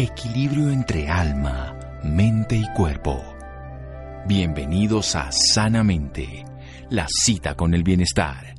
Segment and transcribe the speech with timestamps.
[0.00, 3.20] Equilibrio entre alma, mente y cuerpo.
[4.28, 6.44] Bienvenidos a Sanamente,
[6.88, 8.54] la cita con el bienestar.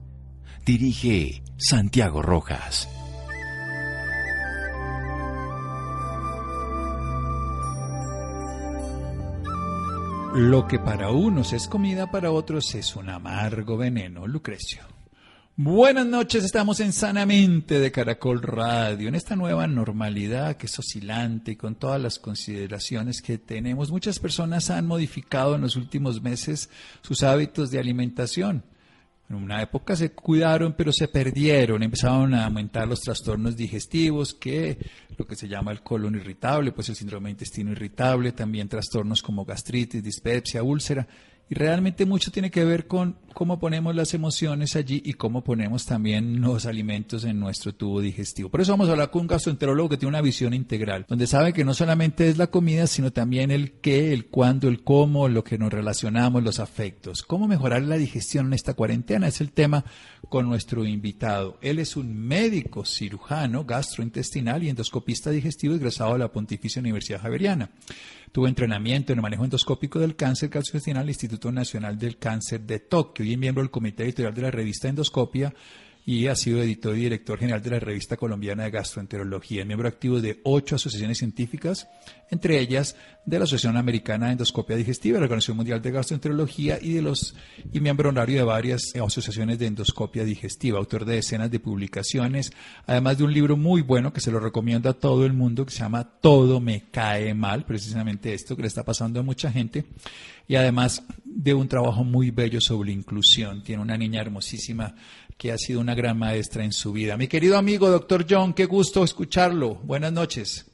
[0.66, 2.90] Dirige Santiago Rojas.
[10.36, 14.99] Lo que para unos es comida, para otros es un amargo veneno, Lucrecio.
[15.62, 21.52] Buenas noches, estamos en Sanamente de Caracol Radio, en esta nueva normalidad que es oscilante
[21.52, 23.92] y con todas las consideraciones que tenemos.
[23.92, 26.70] Muchas personas han modificado en los últimos meses
[27.02, 28.64] sus hábitos de alimentación.
[29.30, 34.78] En una época se cuidaron, pero se perdieron, empezaron a aumentar los trastornos digestivos, que
[35.18, 39.22] lo que se llama el colon irritable, pues el síndrome de intestino irritable, también trastornos
[39.22, 41.06] como gastritis, dispepsia, úlcera.
[41.50, 45.86] Y realmente mucho tiene que ver con cómo ponemos las emociones allí y cómo ponemos
[45.86, 48.50] también los alimentos en nuestro tubo digestivo.
[48.50, 51.54] Por eso vamos a hablar con un gastroenterólogo que tiene una visión integral, donde sabe
[51.54, 55.44] que no solamente es la comida, sino también el qué, el cuándo, el cómo, lo
[55.44, 57.24] que nos relacionamos, los afectos.
[57.24, 59.28] ¿Cómo mejorar la digestión en esta cuarentena?
[59.28, 59.86] Es el tema
[60.30, 61.58] con nuestro invitado.
[61.62, 67.72] Él es un médico cirujano gastrointestinal y endoscopista digestivo egresado de la Pontificia Universidad Javeriana.
[68.32, 72.80] Tuvo entrenamiento en el manejo endoscópico del cáncer gastrointestinal al Instituto Nacional del Cáncer de
[72.80, 75.54] Tokio y es miembro del comité editorial de la revista Endoscopia
[76.06, 80.22] y ha sido editor y director general de la revista colombiana de gastroenterología, miembro activo
[80.22, 81.88] de ocho asociaciones científicas,
[82.32, 86.94] entre ellas de la Asociación Americana de Endoscopia Digestiva, la Organización Mundial de Gastroenterología y
[86.94, 87.36] de los
[87.72, 92.52] y miembro honorario de varias asociaciones de endoscopia digestiva, autor de decenas de publicaciones,
[92.88, 95.72] además de un libro muy bueno que se lo recomiendo a todo el mundo que
[95.72, 99.86] se llama Todo me cae mal, precisamente esto que le está pasando a mucha gente,
[100.48, 103.64] y además de un trabajo muy bello sobre inclusión.
[103.64, 104.96] Tiene una niña hermosísima
[105.40, 107.16] que ha sido una gran maestra en su vida.
[107.16, 109.76] Mi querido amigo, doctor John, qué gusto escucharlo.
[109.76, 110.70] Buenas noches.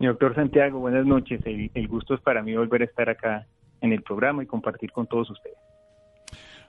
[0.00, 1.40] Mi doctor Santiago, buenas noches.
[1.46, 3.46] El, gusto es para mí volver a estar acá
[3.80, 5.56] en el programa y compartir con todos ustedes.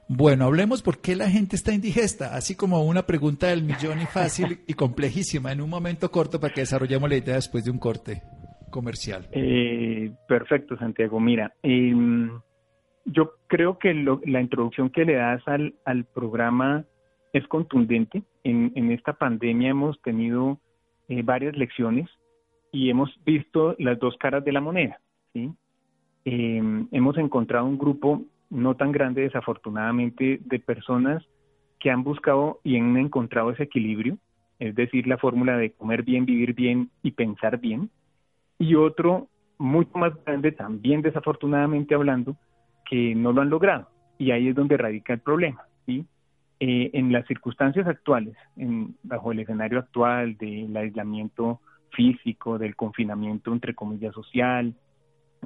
[0.08, 4.06] Bueno, hablemos por qué la gente está indigesta, así como una pregunta del millón y
[4.06, 7.80] fácil y complejísima en un momento corto para que desarrollemos la idea después de un
[7.80, 8.22] corte
[8.70, 9.28] comercial.
[9.32, 11.20] Eh, perfecto, Santiago.
[11.20, 12.30] Mira, em,
[13.06, 16.86] yo creo que la introducción que le das al, al programa
[17.34, 18.24] es contundente.
[18.44, 20.59] En, en, esta pandemia hemos tenido
[21.09, 22.09] eh, varias lecciones
[22.72, 25.00] y hemos visto las dos caras de la moneda.
[26.25, 31.24] Em, hemos encontrado un grupo no tan grande, desafortunadamente, de personas
[31.80, 34.18] que han buscado y han encontrado ese equilibrio,
[34.59, 37.90] es decir, la fórmula de comer bien, vivir bien y pensar bien,
[38.58, 39.28] y otro
[39.58, 42.38] mucho más grande, también desafortunadamente hablando,
[42.94, 43.88] que no lo han logrado.
[44.20, 45.64] Y ahí es donde radica el problema.
[45.88, 46.06] ¿sí?
[46.59, 51.59] Eh, en las circunstancias actuales, en, bajo el escenario actual del aislamiento
[51.90, 54.76] físico, del confinamiento entre comillas social,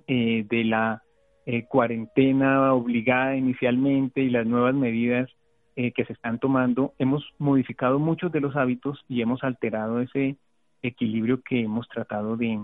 [0.08, 1.04] eh, de la
[1.46, 5.30] eh, cuarentena obligada inicialmente y las nuevas medidas
[5.78, 10.36] que se están tomando, hemos modificado muchos de los hábitos y hemos alterado ese
[10.82, 12.60] equilibrio que hemos tratado de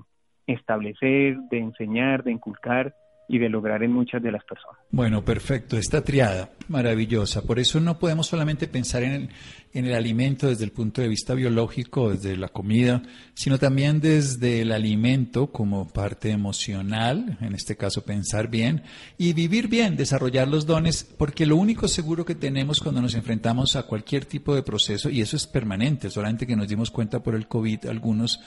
[0.48, 2.96] establecer, de enseñar, de inculcar
[3.28, 4.80] y de lograr en muchas de las personas.
[4.92, 7.42] Bueno, perfecto, esta triada maravillosa.
[7.42, 9.30] Por eso no podemos solamente pensar en el,
[9.74, 13.02] en el alimento desde el punto de vista biológico, desde la comida,
[13.34, 18.84] sino también desde el alimento como parte emocional, en este caso pensar bien,
[19.18, 23.76] y vivir bien, desarrollar los dones, porque lo único seguro que tenemos cuando nos enfrentamos
[23.76, 27.34] a cualquier tipo de proceso, y eso es permanente, solamente que nos dimos cuenta por
[27.34, 28.40] el COVID, algunos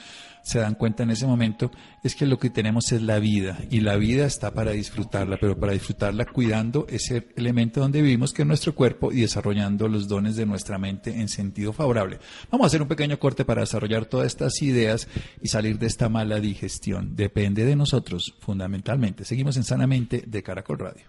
[0.47, 1.71] se dan cuenta en ese momento,
[2.03, 5.59] es que lo que tenemos es la vida y la vida está para disfrutarla, pero
[5.59, 10.37] para disfrutarla cuidando ese elemento donde vivimos que es nuestro cuerpo y desarrollando los dones
[10.37, 12.19] de nuestra mente en sentido favorable.
[12.51, 15.07] Vamos a hacer un pequeño corte para desarrollar todas estas ideas
[15.41, 17.15] y salir de esta mala digestión.
[17.15, 19.25] Depende de nosotros, fundamentalmente.
[19.25, 21.05] Seguimos en Sanamente de Caracol Radio.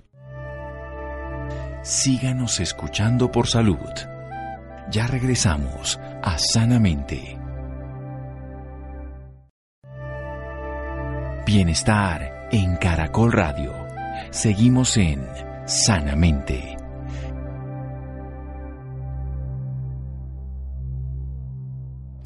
[1.83, 3.79] Síganos escuchando por salud.
[4.91, 7.39] Ya regresamos a Sanamente.
[11.47, 13.73] Bienestar en Caracol Radio.
[14.31, 15.27] Seguimos en
[15.67, 16.78] Sanamente.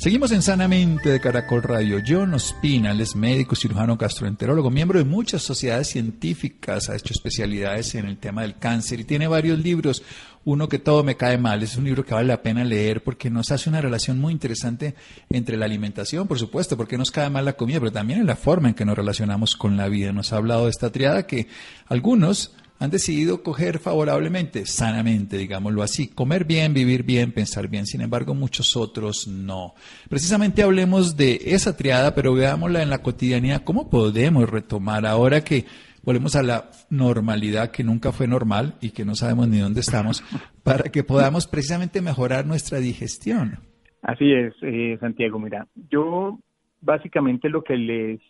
[0.03, 2.03] Seguimos en Sanamente de Caracol Radio.
[2.05, 8.07] John Ospina, es médico, cirujano gastroenterólogo, miembro de muchas sociedades científicas, ha hecho especialidades en
[8.07, 10.03] el tema del cáncer y tiene varios libros.
[10.45, 13.31] Uno que todo me cae mal, es un libro que vale la pena leer porque
[13.31, 14.97] nos hace una relación muy interesante
[15.31, 18.35] entre la alimentación, por supuesto, porque nos cae mal la comida, pero también en la
[18.35, 20.13] forma en que nos relacionamos con la vida.
[20.13, 21.47] Nos ha hablado de esta triada que
[21.87, 27.87] algunos han decidido coger favorablemente, sanamente, digámoslo así, comer bien, vivir bien, pensar bien.
[27.87, 29.75] Sin embargo, muchos otros no.
[30.11, 33.63] Precisamente hablemos de esa triada, pero veámosla en la cotidianidad.
[33.63, 35.65] ¿Cómo podemos retomar ahora que
[36.03, 40.25] volvemos a la normalidad que nunca fue normal y que no sabemos ni dónde estamos,
[40.65, 43.61] para que podamos precisamente mejorar nuestra digestión?
[44.03, 45.39] Así es, eh, Santiago.
[45.39, 46.41] Mira, yo
[46.81, 48.21] básicamente lo que les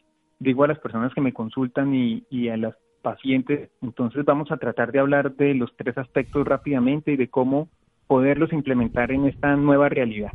[0.41, 3.71] digo a las personas que me consultan y, y a las pacientes.
[3.83, 7.69] Entonces vamos a tratar de hablar de los tres aspectos rápidamente y de cómo
[8.07, 10.33] poderlos implementar en esta nueva realidad.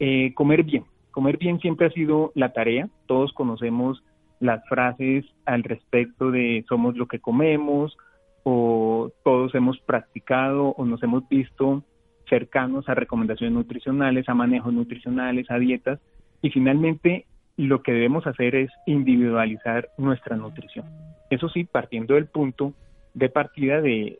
[0.00, 0.84] Eh, comer bien.
[1.10, 2.88] Comer bien siempre ha sido la tarea.
[3.06, 4.02] Todos conocemos
[4.40, 7.96] las frases al respecto de somos lo que comemos
[8.42, 11.82] o todos hemos practicado o nos hemos visto
[12.28, 16.00] cercanos a recomendaciones nutricionales, a manejos nutricionales, a dietas
[16.42, 17.26] y finalmente
[17.56, 20.86] lo que debemos hacer es individualizar nuestra nutrición.
[21.30, 22.74] Eso sí, partiendo del punto
[23.14, 24.18] de partida de,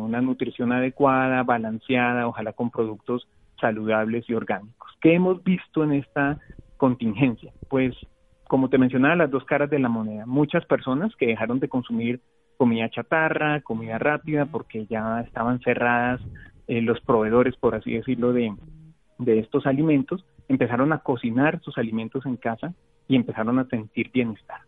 [0.00, 3.28] una nutrición adecuada, balanceada, ojalá con productos
[3.60, 4.90] saludables y orgánicos.
[5.00, 6.38] ¿Qué hemos visto en esta
[6.78, 7.52] contingencia?
[7.68, 7.94] Pues,
[8.48, 10.24] como te mencionaba, las dos caras de la moneda.
[10.24, 12.20] Muchas personas que dejaron de consumir
[12.56, 16.20] comida chatarra, comida rápida, porque ya estaban cerradas
[16.66, 18.52] eh, los proveedores, por así decirlo, de,
[19.18, 22.74] de estos alimentos, empezaron a cocinar sus alimentos en casa
[23.06, 24.62] y empezaron a sentir bienestar.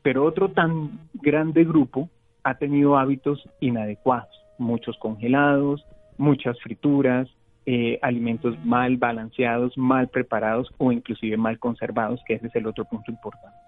[0.00, 2.08] Pero otro tan grande grupo
[2.44, 5.84] ha tenido hábitos inadecuados, muchos congelados,
[6.16, 7.28] muchas frituras,
[7.66, 12.86] eh, alimentos mal balanceados, mal preparados o inclusive mal conservados, que ese es el otro
[12.86, 13.67] punto importante.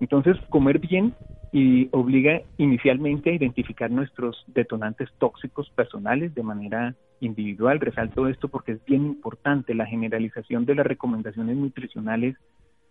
[0.00, 1.14] Entonces, comer bien
[1.52, 7.80] y obliga inicialmente a identificar nuestros detonantes tóxicos personales de manera individual.
[7.80, 9.74] Resalto esto porque es bien importante.
[9.74, 12.36] La generalización de las recomendaciones nutricionales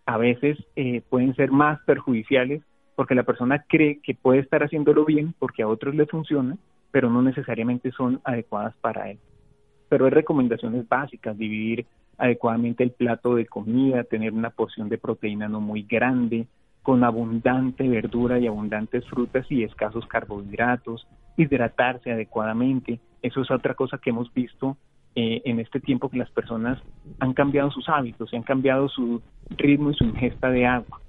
[0.06, 2.62] a veces eh, pueden ser más perjudiciales
[2.94, 6.56] porque la persona cree que puede estar haciéndolo bien porque a otros le funciona,
[6.90, 9.18] pero no necesariamente son adecuadas para él.
[9.88, 11.86] Pero hay recomendaciones básicas, dividir
[12.18, 16.46] adecuadamente el plato de comida, tener una porción de proteína no muy grande,
[16.86, 21.04] con abundante verdura y abundantes frutas y escasos carbohidratos,
[21.36, 23.00] hidratarse adecuadamente.
[23.22, 24.76] Eso es otra cosa que hemos visto
[25.16, 26.80] eh, en este tiempo que las personas
[27.18, 31.00] han cambiado sus hábitos, han cambiado su ritmo y su ingesta de agua.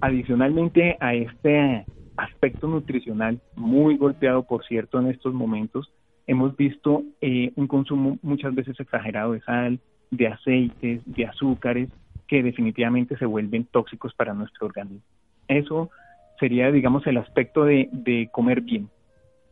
[0.00, 1.84] Adicionalmente a este
[2.16, 5.90] aspecto nutricional muy golpeado, por cierto, en estos momentos,
[6.28, 9.80] hemos visto eh, un consumo muchas veces exagerado de sal,
[10.12, 11.88] de aceites, de azúcares,
[12.28, 15.02] que definitivamente se vuelven tóxicos para nuestro organismo.
[15.48, 15.90] Eso
[16.38, 18.88] sería, digamos, el aspecto de, comer bien.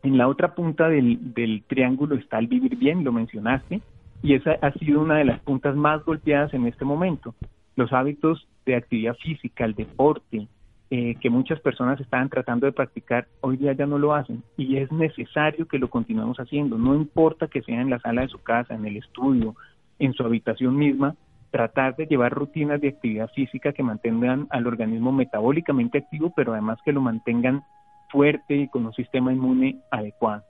[0.02, 3.80] En la otra punta del, del, triángulo está el vivir bien, lo mencionaste,
[4.22, 7.34] y esa ha sido una de las puntas más golpeadas en este momento.
[7.74, 10.46] Los hábitos de actividad física, el deporte,
[10.88, 14.76] eh, que muchas personas estaban tratando de practicar, hoy día ya no lo hacen y
[14.76, 16.78] es necesario que lo continuemos haciendo.
[16.78, 19.56] No importa que sea en la sala de su casa, en el estudio,
[19.98, 21.16] en su habitación misma,
[21.50, 26.78] tratar de llevar rutinas de actividad física que mantengan al organismo metabólicamente activo, pero además
[26.84, 27.62] que lo mantengan
[28.10, 30.42] fuerte y con un sistema inmune adecuado.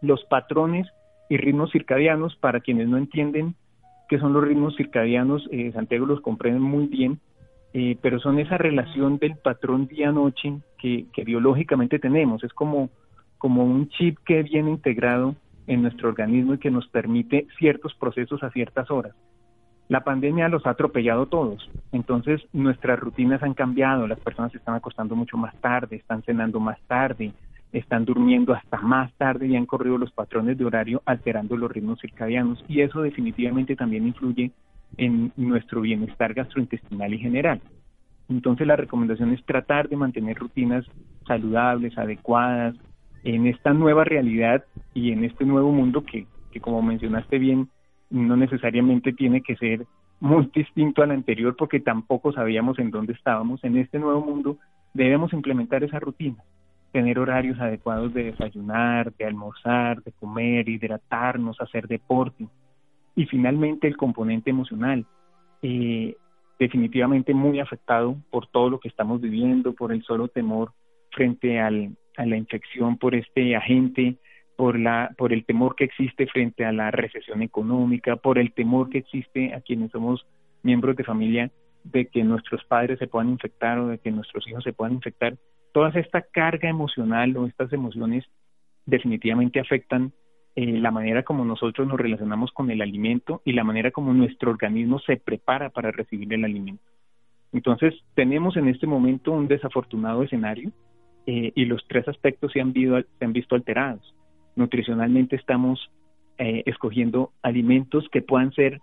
[0.00, 0.86] Los patrones
[1.28, 3.54] y ritmos circadianos, para quienes no entienden
[4.08, 7.20] qué son los ritmos circadianos, eh, Santiago los comprende muy bien,
[7.74, 12.42] eh, pero son esa relación del patrón día-noche que, que, biológicamente tenemos.
[12.42, 12.88] Es como,
[13.36, 15.34] como un chip que viene integrado
[15.66, 19.14] en nuestro organismo y que nos permite ciertos procesos a ciertas horas.
[19.88, 24.74] La pandemia los ha atropellado todos, entonces nuestras rutinas han cambiado, las personas se están
[24.74, 27.32] acostando mucho más tarde, están cenando más tarde,
[27.72, 32.00] están durmiendo hasta más tarde y han corrido los patrones de horario alterando los ritmos
[32.00, 32.62] circadianos.
[32.68, 34.52] Y eso definitivamente también influye
[34.96, 37.60] en nuestro bienestar gastrointestinal y general.
[38.28, 40.84] Entonces la recomendación es tratar de mantener rutinas
[41.26, 42.74] saludables, adecuadas,
[43.24, 44.64] en esta nueva realidad
[44.94, 47.68] y en este nuevo mundo que, que como mencionaste bien,
[48.10, 49.86] no necesariamente tiene que ser
[50.20, 53.62] muy distinto al anterior porque tampoco sabíamos en dónde estábamos.
[53.62, 54.58] En este nuevo mundo
[54.94, 56.42] debemos implementar esa rutina,
[56.92, 62.46] tener horarios adecuados de desayunar, de almorzar, de comer, hidratarnos, hacer deporte.
[63.14, 65.04] Y finalmente el componente emocional,
[65.62, 66.16] eh,
[66.58, 70.72] definitivamente muy afectado por todo lo que estamos viviendo, por el solo temor
[71.10, 74.16] frente al, a la infección por este agente,
[74.58, 78.90] por, la, por el temor que existe frente a la recesión económica, por el temor
[78.90, 80.26] que existe a quienes somos
[80.64, 81.52] miembros de familia
[81.84, 85.36] de que nuestros padres se puedan infectar o de que nuestros hijos se puedan infectar.
[85.72, 88.24] Toda esta carga emocional o estas emociones
[88.84, 90.12] definitivamente afectan
[90.56, 94.50] eh, la manera como nosotros nos relacionamos con el alimento y la manera como nuestro
[94.50, 96.82] organismo se prepara para recibir el alimento.
[97.52, 100.72] Entonces, tenemos en este momento un desafortunado escenario
[101.26, 104.16] eh, y los tres aspectos se han, se han visto alterados.
[104.58, 105.88] Nutricionalmente estamos
[106.36, 108.80] eh, escogiendo alimentos que puedan ser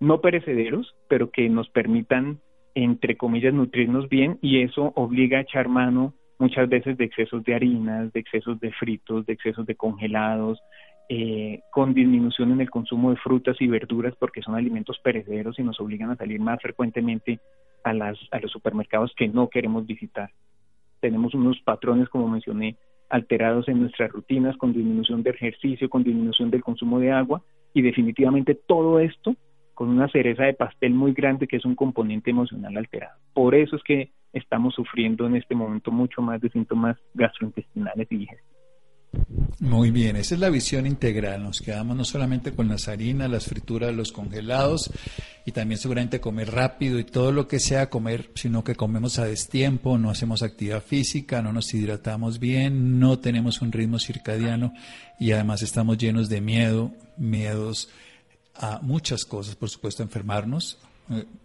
[0.00, 2.40] no perecederos, pero que nos permitan,
[2.74, 7.54] entre comillas, nutrirnos bien y eso obliga a echar mano muchas veces de excesos de
[7.54, 10.60] harinas, de excesos de fritos, de excesos de congelados,
[11.08, 15.62] eh, con disminución en el consumo de frutas y verduras porque son alimentos perecederos y
[15.62, 17.40] nos obligan a salir más frecuentemente
[17.82, 20.28] a, las, a los supermercados que no queremos visitar.
[21.00, 22.76] Tenemos unos patrones, como mencioné,
[23.08, 27.82] alterados en nuestras rutinas, con disminución de ejercicio, con disminución del consumo de agua y
[27.82, 29.36] definitivamente todo esto
[29.74, 33.16] con una cereza de pastel muy grande que es un componente emocional alterado.
[33.32, 38.16] Por eso es que estamos sufriendo en este momento mucho más de síntomas gastrointestinales y
[38.16, 38.57] digestivos.
[39.60, 41.42] Muy bien, esa es la visión integral.
[41.42, 44.90] Nos quedamos no solamente con las harinas, las frituras, los congelados
[45.44, 49.24] y también seguramente comer rápido y todo lo que sea comer, sino que comemos a
[49.24, 54.72] destiempo, no hacemos actividad física, no nos hidratamos bien, no tenemos un ritmo circadiano
[55.18, 57.88] y además estamos llenos de miedo, miedos
[58.54, 60.78] a muchas cosas, por supuesto, enfermarnos,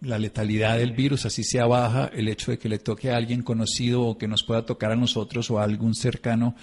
[0.00, 3.42] la letalidad del virus, así sea baja, el hecho de que le toque a alguien
[3.42, 6.54] conocido o que nos pueda tocar a nosotros o a algún cercano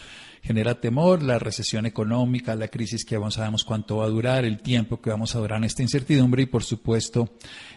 [0.43, 4.60] genera temor, la recesión económica, la crisis que no sabemos cuánto va a durar, el
[4.60, 7.36] tiempo que vamos a durar en esta incertidumbre y por supuesto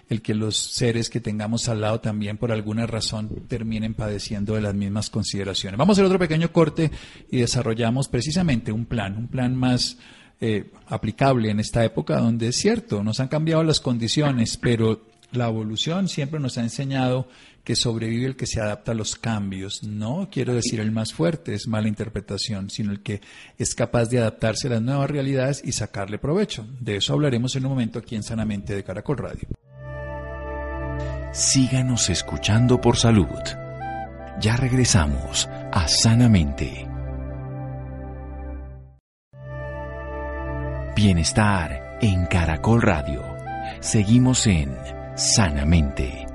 [0.08, 4.62] el que los seres que tengamos al lado también por alguna razón terminen padeciendo de
[4.62, 5.78] las mismas consideraciones.
[5.78, 6.90] Vamos a hacer otro pequeño corte
[7.30, 9.98] y desarrollamos precisamente un plan, un plan más
[10.40, 15.48] eh, aplicable en esta época donde es cierto, nos han cambiado las condiciones, pero la
[15.48, 17.28] evolución siempre nos ha enseñado
[17.64, 19.82] que sobrevive el que se adapta a los cambios.
[19.82, 23.20] No quiero decir el más fuerte, es mala interpretación, sino el que
[23.58, 26.66] es capaz de adaptarse a las nuevas realidades y sacarle provecho.
[26.80, 29.48] De eso hablaremos en un momento aquí en Sanamente de Caracol Radio.
[31.32, 33.26] Síganos escuchando por salud.
[34.40, 36.86] Ya regresamos a Sanamente.
[40.94, 43.22] Bienestar en Caracol Radio.
[43.80, 46.26] Seguimos en Sanamente.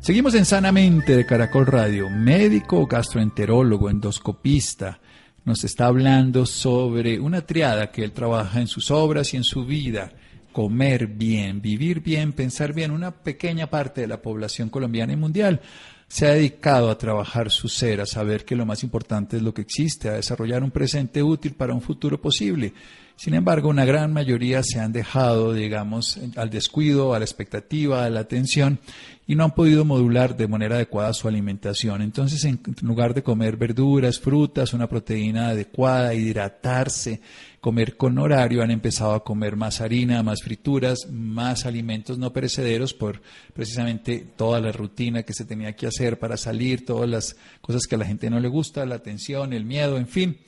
[0.00, 2.10] Seguimos en Sanamente de Caracol Radio.
[2.10, 5.00] Médico, gastroenterólogo, endoscopista,
[5.46, 9.64] nos está hablando sobre una triada que él trabaja en sus obras y en su
[9.64, 10.12] vida.
[10.52, 12.90] Comer bien, vivir bien, pensar bien.
[12.90, 15.62] Una pequeña parte de la población colombiana y mundial
[16.10, 19.54] se ha dedicado a trabajar su ser, a saber que lo más importante es lo
[19.54, 22.72] que existe, a desarrollar un presente útil para un futuro posible.
[23.14, 28.10] Sin embargo, una gran mayoría se han dejado, digamos, al descuido, a la expectativa, a
[28.10, 28.80] la atención
[29.24, 32.02] y no han podido modular de manera adecuada su alimentación.
[32.02, 37.20] Entonces, en lugar de comer verduras, frutas, una proteína adecuada, hidratarse,
[37.60, 42.94] comer con horario, han empezado a comer más harina, más frituras, más alimentos no perecederos
[42.94, 43.20] por
[43.52, 47.96] precisamente toda la rutina que se tenía que hacer para salir, todas las cosas que
[47.96, 50.38] a la gente no le gusta, la atención, el miedo, en fin.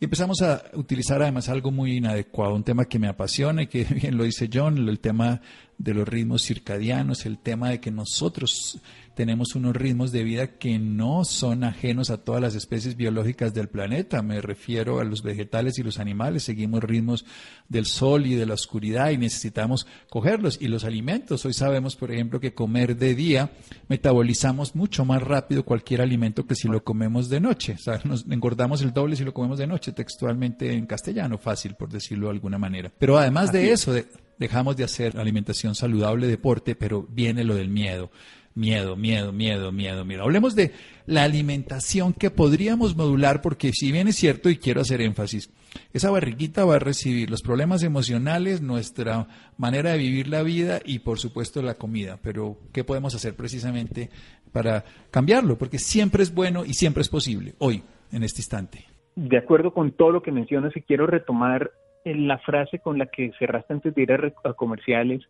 [0.00, 3.84] Y empezamos a utilizar además algo muy inadecuado, un tema que me apasiona y que
[3.90, 5.40] bien lo dice John, el tema
[5.78, 8.80] de los ritmos circadianos, el tema de que nosotros
[9.14, 13.68] tenemos unos ritmos de vida que no son ajenos a todas las especies biológicas del
[13.68, 14.22] planeta.
[14.22, 16.42] Me refiero a los vegetales y los animales.
[16.42, 17.24] Seguimos ritmos
[17.68, 20.58] del sol y de la oscuridad y necesitamos cogerlos.
[20.60, 21.44] Y los alimentos.
[21.44, 23.50] Hoy sabemos, por ejemplo, que comer de día
[23.88, 27.74] metabolizamos mucho más rápido cualquier alimento que si lo comemos de noche.
[27.74, 31.74] O sea, nos engordamos el doble si lo comemos de noche, textualmente en castellano, fácil,
[31.74, 32.92] por decirlo de alguna manera.
[32.98, 33.94] Pero además de eso,
[34.38, 38.10] dejamos de hacer alimentación saludable, deporte, pero viene lo del miedo.
[38.56, 40.22] Miedo, miedo, miedo, miedo, miedo.
[40.22, 40.70] Hablemos de
[41.06, 45.50] la alimentación que podríamos modular, porque si bien es cierto, y quiero hacer énfasis,
[45.92, 49.26] esa barriguita va a recibir los problemas emocionales, nuestra
[49.58, 52.20] manera de vivir la vida y por supuesto la comida.
[52.22, 54.10] Pero, ¿qué podemos hacer precisamente
[54.52, 55.58] para cambiarlo?
[55.58, 58.86] Porque siempre es bueno y siempre es posible, hoy, en este instante.
[59.16, 61.72] De acuerdo con todo lo que mencionas y quiero retomar
[62.04, 65.22] la frase con la que cerraste antes de ir a, comerciales,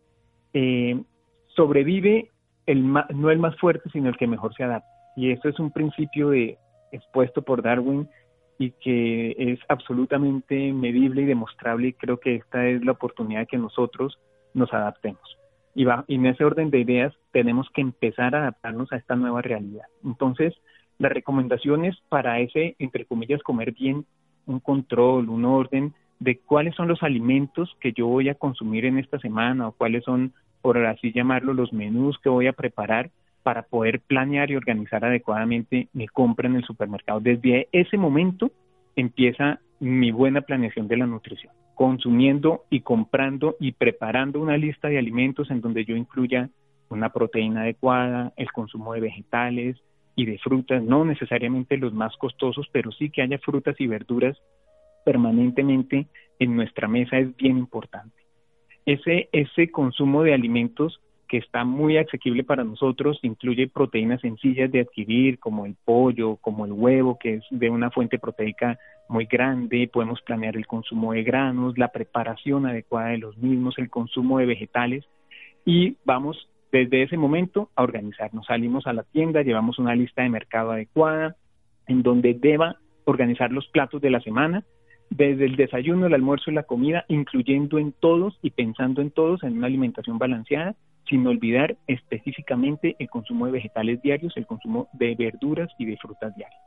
[0.53, 0.99] eh,
[1.47, 2.31] sobrevive
[2.65, 4.89] el no el más fuerte, sino el que mejor se adapta.
[5.15, 6.57] Y esto es un principio de,
[6.95, 8.07] expuesto por Darwin
[8.57, 13.57] y que es absolutamente medible y demostrable y creo que esta es la oportunidad que
[13.57, 14.17] nosotros
[14.53, 15.37] nos adaptemos.
[15.73, 19.15] Y, va, y en ese orden de ideas tenemos que empezar a adaptarnos a esta
[19.15, 19.85] nueva realidad.
[20.05, 20.53] Entonces,
[20.97, 24.05] las recomendaciones para ese, entre comillas, comer bien,
[24.45, 28.97] un control, un orden de cuáles son los alimentos que yo voy a consumir en
[28.97, 33.11] esta semana o cuáles son por así llamarlo, los menús que voy a preparar
[33.43, 37.19] para poder planear y organizar adecuadamente mi compra en el supermercado.
[37.19, 38.49] Desde ese momento
[38.95, 44.97] empieza mi buena planeación de la nutrición, consumiendo y comprando y preparando una lista de
[44.97, 46.49] alimentos en donde yo incluya
[46.89, 49.77] una proteína adecuada, el consumo de vegetales
[50.15, 54.35] y de frutas, no necesariamente los más costosos, pero sí que haya frutas y verduras
[55.05, 56.07] permanentemente
[56.39, 58.15] en nuestra mesa es bien importante.
[58.85, 64.81] Ese, ese consumo de alimentos que está muy asequible para nosotros, incluye proteínas sencillas de
[64.81, 69.89] adquirir, como el pollo, como el huevo, que es de una fuente proteica muy grande,
[69.91, 74.45] podemos planear el consumo de granos, la preparación adecuada de los mismos, el consumo de
[74.45, 75.05] vegetales
[75.65, 78.45] y vamos desde ese momento a organizarnos.
[78.47, 81.35] Salimos a la tienda, llevamos una lista de mercado adecuada
[81.87, 84.63] en donde deba organizar los platos de la semana,
[85.09, 89.43] desde el desayuno, el almuerzo y la comida, incluyendo en todos y pensando en todos
[89.43, 90.75] en una alimentación balanceada
[91.09, 96.35] sin olvidar específicamente el consumo de vegetales diarios, el consumo de verduras y de frutas
[96.35, 96.59] diarias.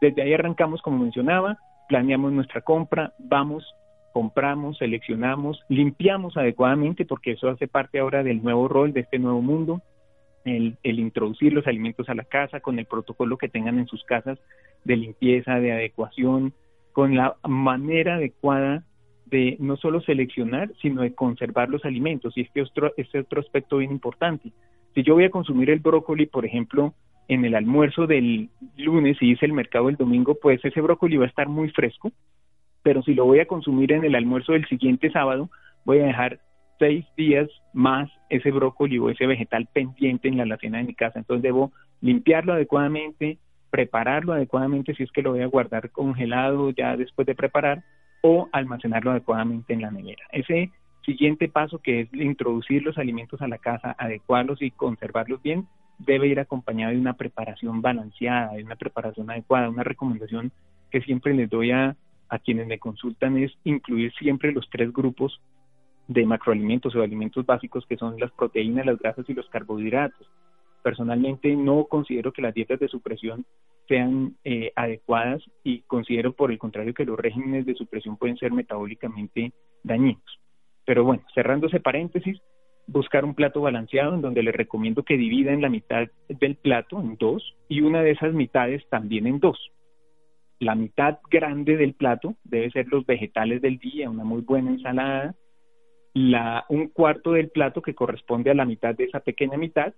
[0.00, 3.64] Desde ahí arrancamos, como mencionaba, planeamos nuestra compra, vamos,
[4.12, 9.40] compramos, seleccionamos, limpiamos adecuadamente, porque eso hace parte ahora del nuevo rol, de este nuevo
[9.40, 9.80] mundo,
[10.44, 14.04] el, el, introducir los alimentos a la casa con el protocolo que tengan en sus
[14.04, 14.38] casas
[14.84, 16.52] de limpieza, de adecuación,
[16.94, 18.84] con la manera adecuada
[19.26, 22.38] de no solo seleccionar, sino de conservar los alimentos.
[22.38, 24.52] Y este otro, este otro aspecto bien importante.
[24.94, 26.94] Si yo voy a consumir el brócoli, por ejemplo,
[27.26, 31.24] en el almuerzo del lunes y hice el mercado el domingo, pues ese brócoli va
[31.24, 32.12] a estar muy fresco,
[32.84, 35.50] pero si lo voy a consumir en el almuerzo del siguiente sábado,
[35.84, 36.38] voy a dejar
[36.78, 41.18] seis días más ese brócoli o ese vegetal pendiente en la alacena de mi casa.
[41.18, 43.38] Entonces debo limpiarlo adecuadamente,
[43.74, 47.82] prepararlo adecuadamente si es que lo voy a guardar congelado ya después de preparar
[48.22, 50.22] o almacenarlo adecuadamente en la nevera.
[50.30, 50.70] Ese
[51.04, 55.66] siguiente paso que es introducir los alimentos a la casa, adecuarlos y conservarlos bien,
[55.98, 59.68] debe ir acompañado de una preparación balanceada, de una preparación adecuada.
[59.68, 60.52] Una recomendación
[60.92, 61.96] que siempre les doy a,
[62.28, 65.40] a quienes me consultan es incluir siempre los tres grupos
[66.06, 70.28] de macroalimentos o alimentos básicos que son las proteínas, las grasas y los carbohidratos.
[70.84, 73.46] Personalmente no considero que las dietas de supresión
[73.88, 78.52] sean eh, adecuadas y considero por el contrario que los regímenes de supresión pueden ser
[78.52, 80.40] metabólicamente dañinos.
[80.84, 82.38] Pero bueno, cerrando ese paréntesis,
[82.86, 87.16] buscar un plato balanceado en donde les recomiendo que dividan la mitad del plato en
[87.16, 89.58] dos y una de esas mitades también en dos.
[90.58, 95.34] La mitad grande del plato debe ser los vegetales del día, una muy buena ensalada.
[96.12, 99.94] La, un cuarto del plato que corresponde a la mitad de esa pequeña mitad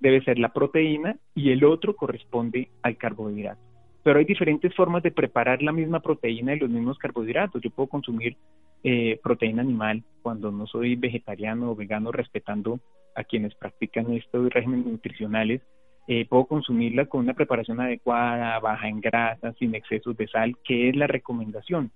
[0.00, 3.60] debe ser la proteína y el otro corresponde al carbohidrato.
[4.02, 7.60] Pero hay diferentes formas de preparar la misma proteína y los mismos carbohidratos.
[7.60, 8.36] Yo puedo consumir
[8.84, 12.80] eh, proteína animal cuando no soy vegetariano o vegano, respetando
[13.14, 15.62] a quienes practican estos regímenes nutricionales.
[16.06, 20.88] Eh, puedo consumirla con una preparación adecuada, baja en grasa, sin excesos de sal, que
[20.88, 21.90] es la recomendación.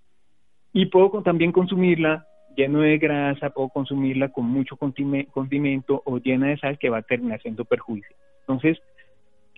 [0.73, 6.59] Y puedo también consumirla lleno de grasa, puedo consumirla con mucho condimento o llena de
[6.59, 8.17] sal que va a terminar siendo perjuicio.
[8.41, 8.79] Entonces,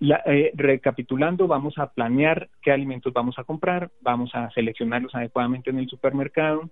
[0.00, 5.78] eh, recapitulando, vamos a planear qué alimentos vamos a comprar, vamos a seleccionarlos adecuadamente en
[5.78, 6.68] el supermercado,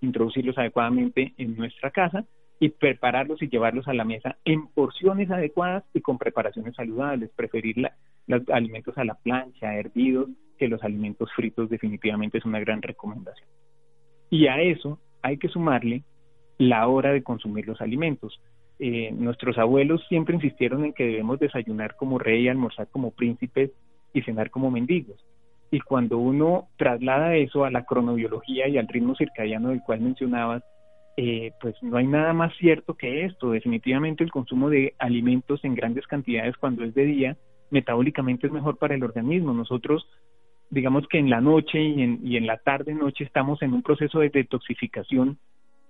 [0.00, 2.24] introducirlos adecuadamente en nuestra casa
[2.60, 7.76] y prepararlos y llevarlos a la mesa en porciones adecuadas y con preparaciones saludables, preferir
[8.28, 13.48] los alimentos a la plancha, hervidos, que los alimentos fritos definitivamente es una gran recomendación.
[14.30, 16.02] Y a eso hay que sumarle
[16.58, 18.40] la hora de consumir los alimentos.
[18.78, 23.70] Eh, nuestros abuelos siempre insistieron en que debemos desayunar como rey, almorzar como príncipes
[24.12, 25.24] y cenar como mendigos.
[25.70, 30.62] Y cuando uno traslada eso a la cronobiología y al ritmo circadiano del cual mencionabas,
[31.16, 33.50] eh, pues no hay nada más cierto que esto.
[33.52, 37.36] Definitivamente el consumo de alimentos en grandes cantidades cuando es de día,
[37.70, 39.52] metabólicamente es mejor para el organismo.
[39.52, 40.06] Nosotros
[40.72, 43.82] digamos que en la noche y en, y en la tarde noche estamos en un
[43.82, 45.36] proceso de detoxificación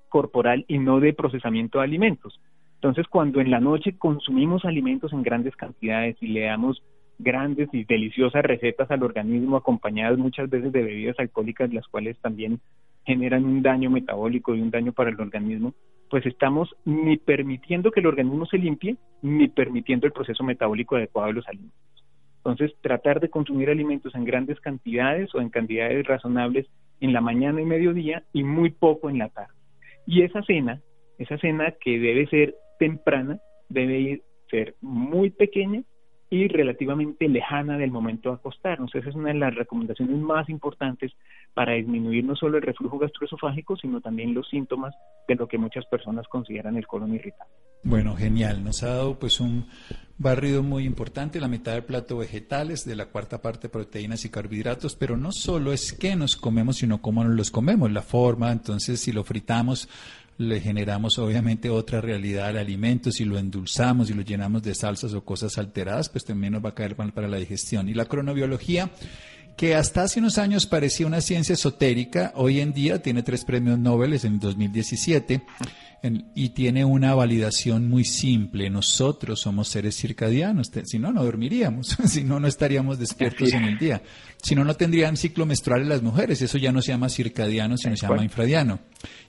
[0.09, 2.41] corporal y no de procesamiento de alimentos.
[2.75, 6.83] Entonces, cuando en la noche consumimos alimentos en grandes cantidades y le damos
[7.21, 12.59] grandes y deliciosas recetas al organismo acompañadas muchas veces de bebidas alcohólicas, las cuales también
[13.07, 15.75] generan un daño metabólico y un daño para el organismo,
[16.11, 21.29] pues estamos ni permitiendo que el organismo se limpie, ni permitiendo el proceso metabólico adecuado
[21.29, 21.92] de los alimentos.
[22.45, 26.67] Entonces, tratar de consumir alimentos en grandes cantidades o en cantidades razonables
[27.01, 29.55] en la mañana y mediodía y muy poco en la tarde.
[30.07, 30.81] Y esa cena,
[31.19, 35.83] esa cena que debe ser temprana, debe ser muy pequeña
[36.31, 38.95] y relativamente lejana del momento de acostarnos.
[38.95, 41.13] Esa es una de las recomendaciones más importantes
[41.53, 44.95] para disminuir no solo el reflujo gastroesofágico, sino también los síntomas
[45.29, 47.53] de lo que muchas personas consideran el colon irritable.
[47.85, 48.65] Bueno, genial.
[48.65, 49.67] Nos ha dado pues un
[50.23, 54.95] barrido muy importante, la mitad del plato vegetales, de la cuarta parte proteínas y carbohidratos,
[54.95, 59.01] pero no solo es que nos comemos, sino cómo nos los comemos, la forma, entonces
[59.01, 59.89] si lo fritamos,
[60.39, 65.13] le generamos obviamente otra realidad al alimento, si lo endulzamos y lo llenamos de salsas
[65.15, 67.89] o cosas alteradas, pues también nos va a caer mal para la digestión.
[67.89, 68.91] Y la cronobiología
[69.63, 73.79] que hasta hace unos años parecía una ciencia esotérica, hoy en día tiene tres premios
[73.79, 75.41] Nobel en 2017
[76.35, 78.69] y tiene una validación muy simple.
[78.71, 83.79] Nosotros somos seres circadianos, si no, no dormiríamos, si no, no estaríamos despiertos en el
[83.79, 84.03] día.
[84.43, 87.97] Si no, no tendrían ciclo menstrual las mujeres, eso ya no se llama circadiano, sino
[87.97, 88.81] se llama infradiano.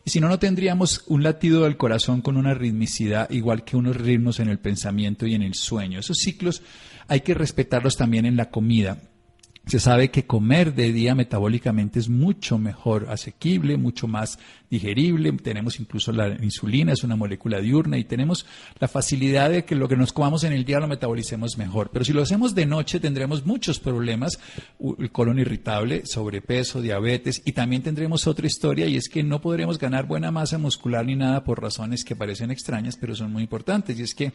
[0.03, 3.97] Y si no, no tendríamos un latido del corazón con una ritmicidad igual que unos
[3.97, 5.99] ritmos en el pensamiento y en el sueño.
[5.99, 6.63] Esos ciclos
[7.07, 8.97] hay que respetarlos también en la comida.
[9.65, 14.37] Se sabe que comer de día metabólicamente es mucho mejor asequible, mucho más
[14.69, 15.31] digerible.
[15.31, 18.45] Tenemos incluso la insulina, es una molécula diurna y tenemos
[18.77, 21.91] la facilidad de que lo que nos comamos en el día lo metabolicemos mejor.
[21.93, 24.37] Pero si lo hacemos de noche tendremos muchos problemas,
[24.99, 29.79] el colon irritable, sobrepeso, diabetes y también tendremos otra historia y es que no podremos
[29.79, 33.97] ganar buena masa muscular ni nada por razones que parecen extrañas, pero son muy importantes.
[33.97, 34.33] Y es que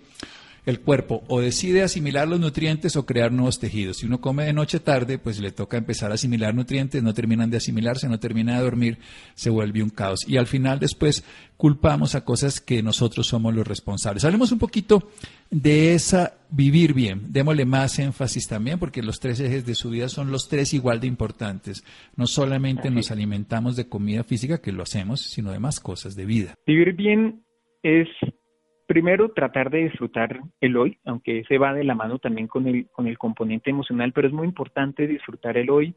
[0.68, 3.96] el cuerpo o decide asimilar los nutrientes o crear nuevos tejidos.
[3.96, 7.48] Si uno come de noche tarde, pues le toca empezar a asimilar nutrientes, no terminan
[7.48, 8.98] de asimilarse, no termina de dormir,
[9.34, 10.28] se vuelve un caos.
[10.28, 11.24] Y al final después
[11.56, 14.26] culpamos a cosas que nosotros somos los responsables.
[14.26, 15.08] Hablemos un poquito
[15.50, 17.32] de esa vivir bien.
[17.32, 21.00] Démosle más énfasis también porque los tres ejes de su vida son los tres igual
[21.00, 21.82] de importantes.
[22.14, 26.26] No solamente nos alimentamos de comida física, que lo hacemos, sino de más cosas de
[26.26, 26.54] vida.
[26.66, 27.42] Vivir bien
[27.82, 28.08] es
[28.88, 32.88] primero tratar de disfrutar el hoy, aunque se va de la mano también con el,
[32.90, 35.94] con el componente emocional, pero es muy importante disfrutar el hoy,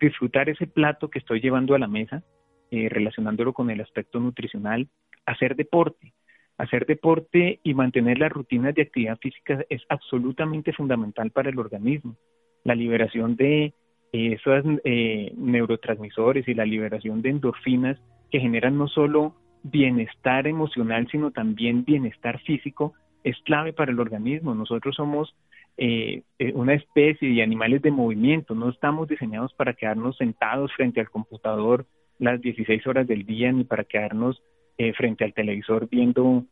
[0.00, 2.22] disfrutar ese plato que estoy llevando a la mesa,
[2.70, 4.88] eh, relacionándolo con el aspecto nutricional,
[5.26, 6.14] hacer deporte.
[6.58, 12.16] Hacer deporte y mantener las rutinas de actividad física es absolutamente fundamental para el organismo.
[12.62, 13.72] La liberación de eh,
[14.12, 17.98] esos eh, neurotransmisores y la liberación de endorfinas
[18.30, 19.34] que generan no solo
[19.70, 24.54] bienestar emocional, sino también bienestar físico, es clave para el organismo.
[24.54, 25.34] Nosotros somos
[25.76, 31.00] eh, eh, una especie de animales de movimiento, no estamos diseñados para quedarnos sentados frente
[31.00, 31.86] al computador
[32.18, 34.42] las 16 horas del día, ni para quedarnos
[34.76, 36.44] eh, frente al televisor viendo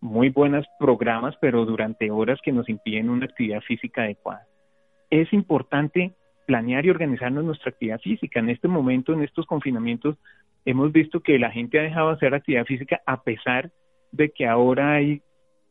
[0.00, 4.46] muy buenos programas, pero durante horas que nos impiden una actividad física adecuada.
[5.10, 6.12] Es importante
[6.46, 8.38] planear y organizarnos nuestra actividad física.
[8.38, 10.16] En este momento, en estos confinamientos,
[10.64, 13.70] hemos visto que la gente ha dejado de hacer actividad física a pesar
[14.12, 15.22] de que ahora hay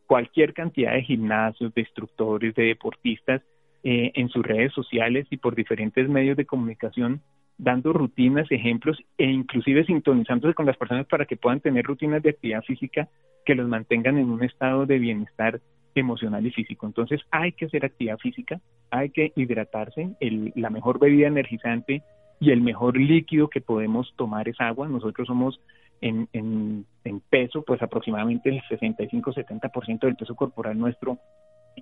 [0.06, 3.42] cualquier cantidad de gimnasios, de instructores, de deportistas
[3.84, 7.22] eh, en sus redes sociales y por diferentes medios de comunicación
[7.58, 12.30] dando rutinas, ejemplos e inclusive sintonizándose con las personas para que puedan tener rutinas de
[12.30, 13.10] actividad física
[13.46, 15.60] que los mantengan en un estado de bienestar
[15.96, 16.86] emocional y físico.
[16.86, 20.10] Entonces hay que hacer actividad física, hay que hidratarse,
[20.56, 22.04] la mejor bebida energizante
[22.40, 24.88] y el mejor líquido que podemos tomar es agua.
[24.88, 25.60] Nosotros somos
[26.02, 26.86] en, en,
[27.30, 31.18] peso, pues aproximadamente el 65-70% del peso corporal nuestro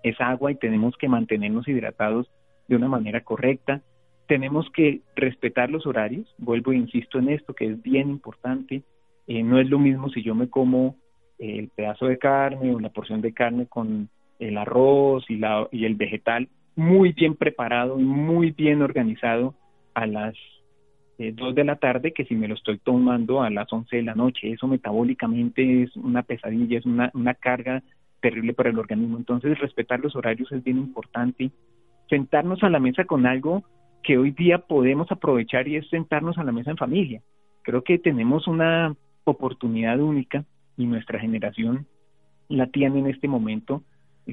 [0.03, 2.29] es agua y tenemos que mantenernos hidratados
[2.67, 3.81] de una manera correcta.
[4.27, 8.83] Tenemos que respetar los horarios, vuelvo e insisto en esto, que es bien importante.
[9.27, 10.95] Eh, no es lo mismo si yo me como
[11.37, 15.85] el pedazo de carne o la porción de carne con el arroz y, la, y
[15.85, 19.55] el vegetal muy bien preparado y muy bien organizado
[19.95, 20.35] a las
[21.17, 24.03] eh, 2 de la tarde que si me lo estoy tomando a las 11 de
[24.03, 24.51] la noche.
[24.51, 27.81] Eso metabólicamente es una pesadilla, es una, una carga
[28.21, 29.17] terrible para el organismo.
[29.17, 31.51] Entonces, respetar los horarios es bien importante.
[32.09, 33.63] Sentarnos a la mesa con algo
[34.03, 37.21] que hoy día podemos aprovechar y es sentarnos a la mesa en familia.
[37.63, 40.45] Creo que tenemos una oportunidad única
[40.77, 41.87] y nuestra generación
[42.47, 43.83] la tiene en este momento,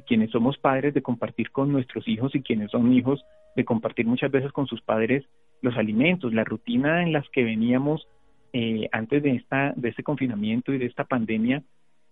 [0.06, 3.24] quienes somos padres de compartir con nuestros hijos y quienes son hijos
[3.56, 5.24] de compartir muchas veces con sus padres
[5.62, 8.06] los alimentos, la rutina en las que veníamos
[8.52, 11.62] eh, antes de esta de este confinamiento y de esta pandemia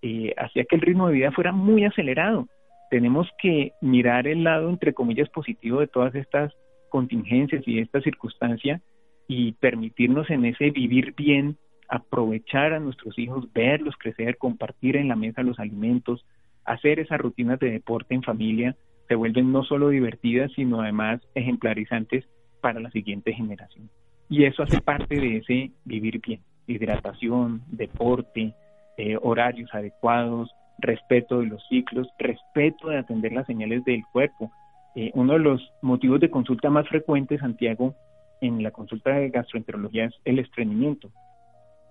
[0.01, 2.49] eh, hacía que el ritmo de vida fuera muy acelerado.
[2.91, 6.53] Tenemos que mirar el lado entre comillas positivo de todas estas
[6.89, 8.81] contingencias y esta circunstancia
[9.29, 11.57] y permitirnos en ese vivir bien
[11.89, 16.25] aprovechar a nuestros hijos, verlos crecer, compartir en la mesa los alimentos,
[16.65, 18.77] hacer esas rutinas de deporte en familia,
[19.09, 22.25] se vuelven no solo divertidas, sino además ejemplarizantes
[22.61, 23.89] para la siguiente generación.
[24.29, 28.55] Y eso hace parte de ese vivir bien, hidratación, deporte,
[28.97, 34.51] eh, horarios adecuados, respeto de los ciclos, respeto de atender las señales del cuerpo.
[34.95, 37.95] Eh, uno de los motivos de consulta más frecuentes, Santiago,
[38.41, 41.11] en la consulta de gastroenterología es el estreñimiento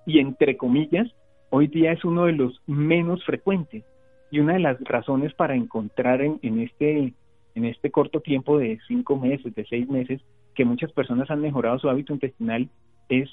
[0.09, 1.07] y entre comillas,
[1.51, 3.83] hoy día es uno de los menos frecuentes.
[4.31, 7.13] Y una de las razones para encontrar en, este,
[7.53, 10.19] en este corto tiempo de cinco meses, de seis meses,
[10.59, 12.67] que muchas personas han mejorado su hábito intestinal
[13.07, 13.29] es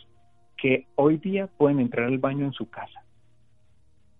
[0.57, 3.03] que hoy día pueden entrar al baño en su casa.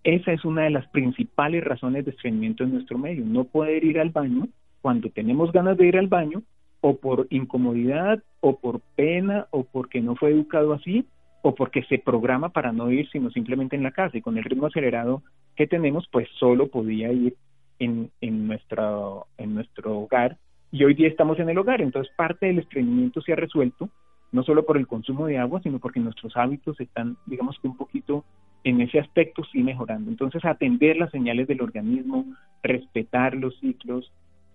[0.03, 4.01] esa es una de las principales razones de estreñimiento en nuestro medio, no poder ir
[4.01, 4.49] al baño
[4.83, 6.43] cuando tenemos ganas de ir al baño
[6.81, 11.07] o por incomodidad o por pena o porque no fue educado así
[11.43, 14.43] o porque se programa para no ir sino simplemente en la casa y con el
[14.43, 15.23] ritmo acelerado
[15.55, 17.37] que tenemos pues solo podía ir
[17.79, 20.39] en, en, en nuestro hogar
[20.77, 23.89] y hoy día estamos en el hogar, entonces parte del estreñimiento se ha resuelto
[24.33, 27.77] no solo por el consumo de agua, sino porque nuestros hábitos están, digamos que un
[27.77, 28.25] poquito
[28.65, 30.11] en ese aspecto sí mejorando.
[30.11, 32.27] Entonces, atender las señales del organismo,
[32.63, 34.13] respetar los ciclos,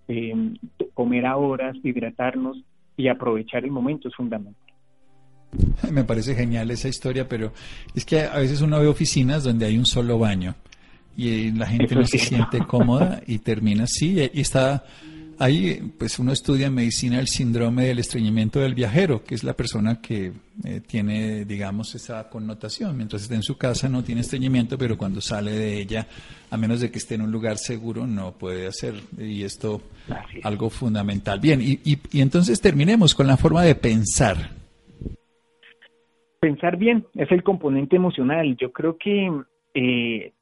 [0.08, 0.36] eh,
[0.94, 2.62] comer a horas, hidratarnos
[2.98, 4.62] y aprovechar el momento es fundamental.
[5.92, 7.52] Me parece genial esa historia, pero
[7.96, 10.54] es que a veces uno ve oficinas donde hay un solo baño
[11.18, 14.84] y la gente no se siente cómoda y termina así y está
[15.42, 19.54] Ahí, pues uno estudia en medicina el síndrome del estreñimiento del viajero, que es la
[19.54, 22.96] persona que eh, tiene, digamos, esa connotación.
[22.96, 26.06] Mientras está en su casa no tiene estreñimiento, pero cuando sale de ella,
[26.52, 28.94] a menos de que esté en un lugar seguro, no puede hacer.
[29.18, 29.82] Y esto,
[30.44, 31.40] algo fundamental.
[31.40, 34.52] Bien, y, y, entonces terminemos con la forma de pensar.
[36.40, 38.56] Pensar bien es el componente emocional.
[38.58, 39.32] Yo creo que
[39.74, 40.34] eh,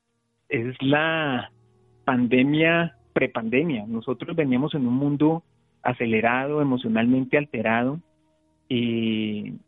[0.49, 1.53] es la
[2.03, 3.85] pandemia prepandemia.
[3.85, 5.43] Nosotros veníamos en un mundo
[5.83, 7.99] acelerado, emocionalmente alterado,
[8.69, 9.59] en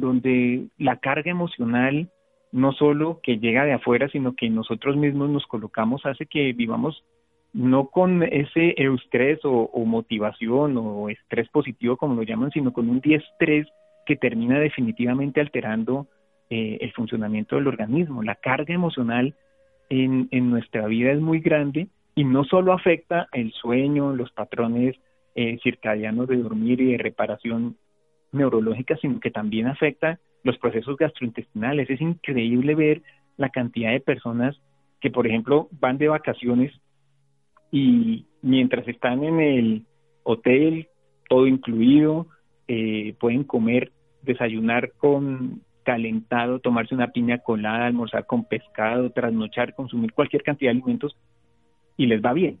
[0.00, 2.10] donde la carga emocional
[2.52, 7.02] no solo que llega de afuera, sino que nosotros mismos nos colocamos, hace que vivamos
[7.54, 13.00] no con ese eustrés o, motivación o estrés positivo, como lo llaman, sino con un
[13.00, 13.66] diestrés
[14.04, 16.06] que termina definitivamente alterando
[16.50, 18.22] eh, el funcionamiento del organismo.
[18.22, 19.34] La carga emocional
[19.88, 24.96] en nuestra vida es muy grande y no solo afecta el sueño, los patrones
[25.34, 27.76] eh, circadianos de dormir y de reparación
[28.32, 31.88] neurológica, sino que también afecta los procesos gastrointestinales.
[31.88, 33.02] Es increíble ver
[33.36, 34.60] la cantidad de personas
[35.00, 36.72] que, por ejemplo, van de vacaciones
[37.70, 39.86] y mientras están en el
[40.22, 40.88] hotel,
[41.28, 42.26] todo incluido,
[42.68, 43.90] eh, pueden comer,
[44.22, 50.78] desayunar con calentado, tomarse una piña colada, almorzar con pescado, trasnochar, consumir cualquier cantidad de
[50.78, 51.16] alimentos
[51.96, 52.58] y les va bien.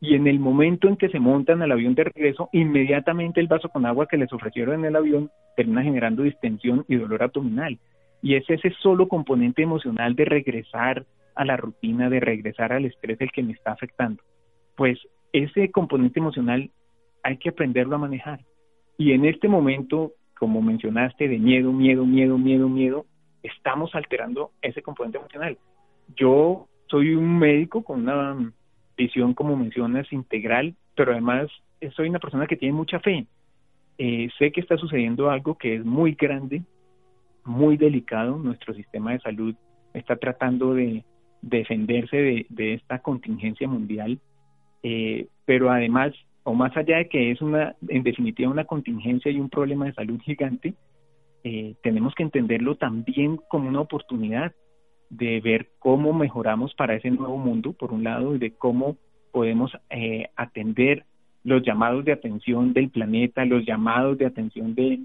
[0.00, 3.68] Y en el momento en que se montan al avión de regreso, inmediatamente el vaso
[3.68, 7.78] con agua que les ofrecieron en el avión termina generando distensión y dolor abdominal.
[8.22, 13.20] Y es ese solo componente emocional de regresar a la rutina, de regresar al estrés
[13.20, 14.22] el que me está afectando.
[14.76, 14.98] Pues
[15.32, 16.70] ese componente emocional
[17.22, 18.40] hay que aprenderlo a manejar.
[18.96, 23.06] Y en este momento, como mencionaste, de miedo, miedo, miedo, miedo, miedo,
[23.42, 25.58] estamos alterando ese componente emocional.
[26.16, 28.52] Yo soy un médico con una
[28.98, 31.48] visión, como mencionas, integral, pero además
[31.80, 33.26] eh, soy una persona que tiene mucha fe.
[33.96, 36.62] Eh, sé que está sucediendo algo que es muy grande,
[37.44, 38.36] muy delicado.
[38.36, 39.54] Nuestro sistema de salud
[39.94, 41.04] está tratando de,
[41.40, 44.18] defenderse de, esta contingencia mundial,
[44.82, 49.40] eh, pero además, o más allá de que es una, en definitiva, una contingencia y
[49.40, 50.74] un problema de salud gigante,
[51.82, 54.52] tenemos que entenderlo también como una oportunidad
[55.10, 58.96] de ver cómo mejoramos para ese nuevo mundo, por un lado, y de cómo
[59.32, 61.04] podemos eh, atender
[61.44, 65.00] los llamados de atención del planeta, los llamados de atención de,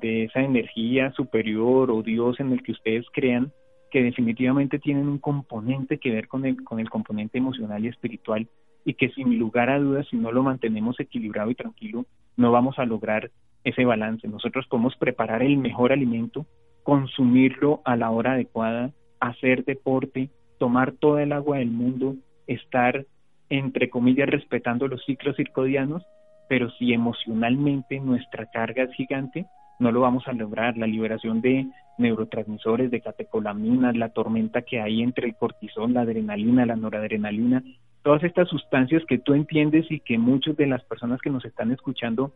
[0.00, 3.52] de esa energía superior o Dios en el que ustedes crean,
[3.90, 8.48] que definitivamente tienen un componente que ver con el, con el componente emocional y espiritual
[8.84, 12.06] y que sin lugar a dudas, si no lo mantenemos equilibrado y tranquilo,
[12.36, 13.30] no vamos a lograr
[13.64, 14.28] ese balance.
[14.28, 16.46] Nosotros podemos preparar el mejor alimento,
[16.84, 23.06] consumirlo a la hora adecuada, hacer deporte, tomar toda el agua del mundo, estar,
[23.48, 26.02] entre comillas, respetando los ciclos circodianos,
[26.48, 29.46] pero si emocionalmente nuestra carga es gigante,
[29.78, 30.76] no lo vamos a lograr.
[30.76, 31.66] La liberación de
[31.98, 37.62] neurotransmisores, de catecolaminas, la tormenta que hay entre el cortisol, la adrenalina, la noradrenalina,
[38.02, 41.72] todas estas sustancias que tú entiendes y que muchas de las personas que nos están
[41.72, 42.32] escuchando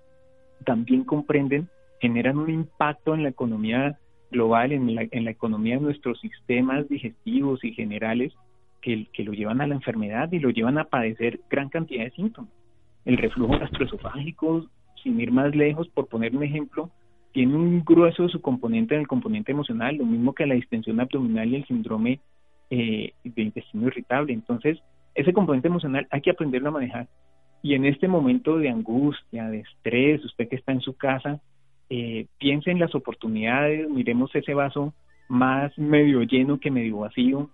[0.65, 1.69] también comprenden,
[2.01, 3.99] generan un impacto en la economía
[4.31, 8.33] global en la, en la economía de nuestros sistemas digestivos y generales
[8.81, 12.11] que, que lo llevan a la enfermedad y lo llevan a padecer gran cantidad de
[12.13, 12.51] síntomas.
[13.05, 14.67] El reflujo gastroesofágico,
[15.03, 16.91] sin ir más lejos, por poner un ejemplo,
[17.33, 21.01] tiene un grueso de su componente en el componente emocional, lo mismo que la distensión
[21.01, 22.21] abdominal y el síndrome
[22.71, 24.33] eh, de intestino irritable.
[24.33, 24.79] Entonces,
[25.15, 27.09] ese componente emocional hay que aprenderlo a manejar.
[27.63, 31.41] Y en este momento de angustia, de estrés, usted que está en su casa,
[31.91, 34.95] eh, piense en las oportunidades, miremos ese vaso
[35.29, 37.51] más medio lleno que medio vacío,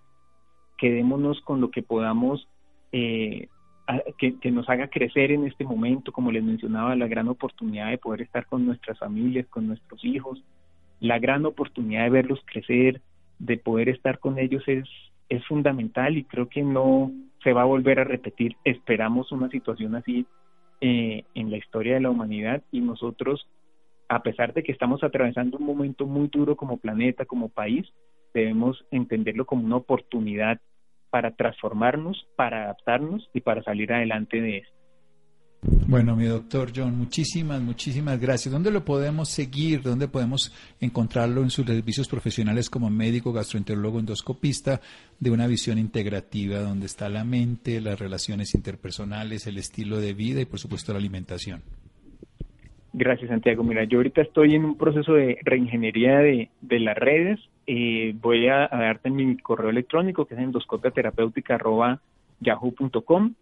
[0.77, 2.47] quedémonos con lo que podamos,
[2.91, 3.49] eh,
[4.17, 7.97] que, que, nos haga crecer en este momento, como les mencionaba, la gran oportunidad de
[7.97, 10.43] poder estar con nuestras familias, con nuestros hijos,
[10.99, 13.01] la gran oportunidad de verlos crecer,
[13.39, 14.87] de poder estar con ellos es
[15.29, 17.11] es fundamental y creo que no
[17.43, 18.55] se va a volver a repetir.
[18.63, 20.25] Esperamos una situación así
[20.81, 23.47] eh, en la historia de la humanidad y nosotros,
[24.09, 27.85] a pesar de que estamos atravesando un momento muy duro como planeta, como país,
[28.33, 30.59] debemos entenderlo como una oportunidad
[31.09, 34.77] para transformarnos, para adaptarnos y para salir adelante de esto.
[35.61, 38.51] Bueno, mi doctor John, muchísimas, muchísimas gracias.
[38.51, 39.81] ¿Dónde lo podemos seguir?
[39.81, 44.79] ¿Dónde podemos encontrarlo en sus servicios profesionales como médico, gastroenterólogo, endoscopista,
[45.19, 50.41] de una visión integrativa, donde está la mente, las relaciones interpersonales, el estilo de vida
[50.41, 51.63] y, por supuesto, la alimentación?
[52.99, 53.63] Gracias, Santiago.
[53.63, 57.39] Mira, yo ahorita estoy en un proceso de reingeniería de, las redes.
[57.67, 63.33] Eh, voy a, darte mi correo electrónico, que es endoscopiaterapéutica.yahoo.com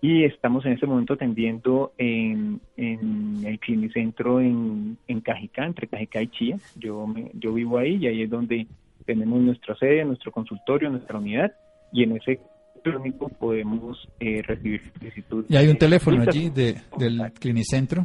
[0.00, 6.26] y estamos en este momento atendiendo en, el clinicentro en, en Cajicá, entre Cajicá y
[6.26, 6.58] Chía.
[6.74, 8.66] Yo, yo vivo ahí y ahí es donde
[9.04, 11.52] tenemos nuestra sede, nuestro consultorio, nuestra unidad
[11.92, 12.40] y en ese
[12.82, 15.48] clínico podemos eh, recibir solicitudes.
[15.48, 18.04] ¿Y hay un teléfono allí de, del clinicentro?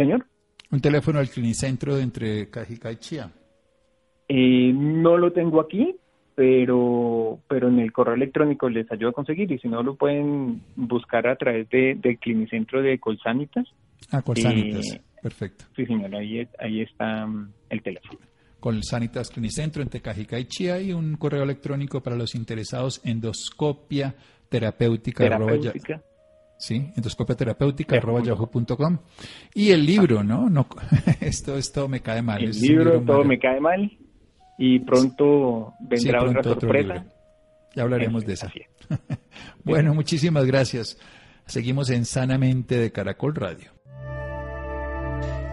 [0.00, 0.24] Señor.
[0.70, 3.30] ¿Un teléfono del clinicentro entre Cajicá y Chía?
[4.28, 5.94] Eh, no lo tengo aquí,
[6.34, 10.62] pero pero en el correo electrónico les ayudo a conseguir y si no lo pueden
[10.74, 13.66] buscar a través de, del clinicentro de Colsanitas.
[14.10, 15.66] Ah, Colsanitas, eh, perfecto.
[15.76, 18.20] Sí, señor, ahí, ahí está mm, el teléfono.
[18.58, 24.14] Colsanitas Clinicentro entre Cajica y Chía y un correo electrónico para los interesados endoscopia
[24.48, 25.24] terapéutica.
[25.24, 26.02] terapéutica.
[26.60, 28.98] Sí, endoscopia terapéutica arroba yahoo.com.
[29.54, 30.50] Y el libro, ¿no?
[30.50, 30.66] no
[31.20, 32.44] esto, esto me cae mal.
[32.44, 33.90] El libro, todo me cae mal
[34.58, 37.06] y pronto vendrá otra sorpresa.
[37.74, 38.52] Ya hablaremos de esa.
[39.64, 40.98] bueno, muchísimas gracias.
[41.46, 43.72] Seguimos en Sanamente de Caracol Radio.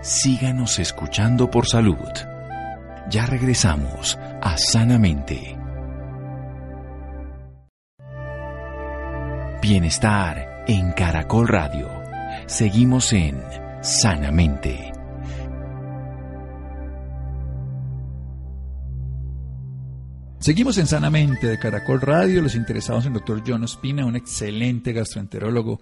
[0.02, 1.96] Síganos escuchando por salud.
[3.10, 5.58] Ya regresamos a Sanamente.
[9.62, 11.90] Bienestar en Caracol Radio.
[12.46, 13.42] Seguimos en
[13.82, 14.92] Sanamente.
[20.40, 24.92] Seguimos en Sanamente de Caracol Radio, los interesados en el doctor John Ospina, un excelente
[24.92, 25.80] gastroenterólogo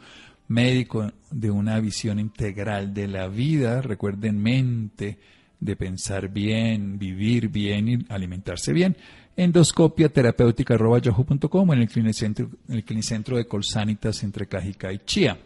[0.49, 5.17] médico de una visión integral de la vida, recuerden mente,
[5.59, 8.95] de pensar bien, vivir bien y alimentarse bien.
[9.37, 15.37] Endoscopia terapéutica en el clinicentro, en el clinicentro de Colsanitas entre Cajica y Chía.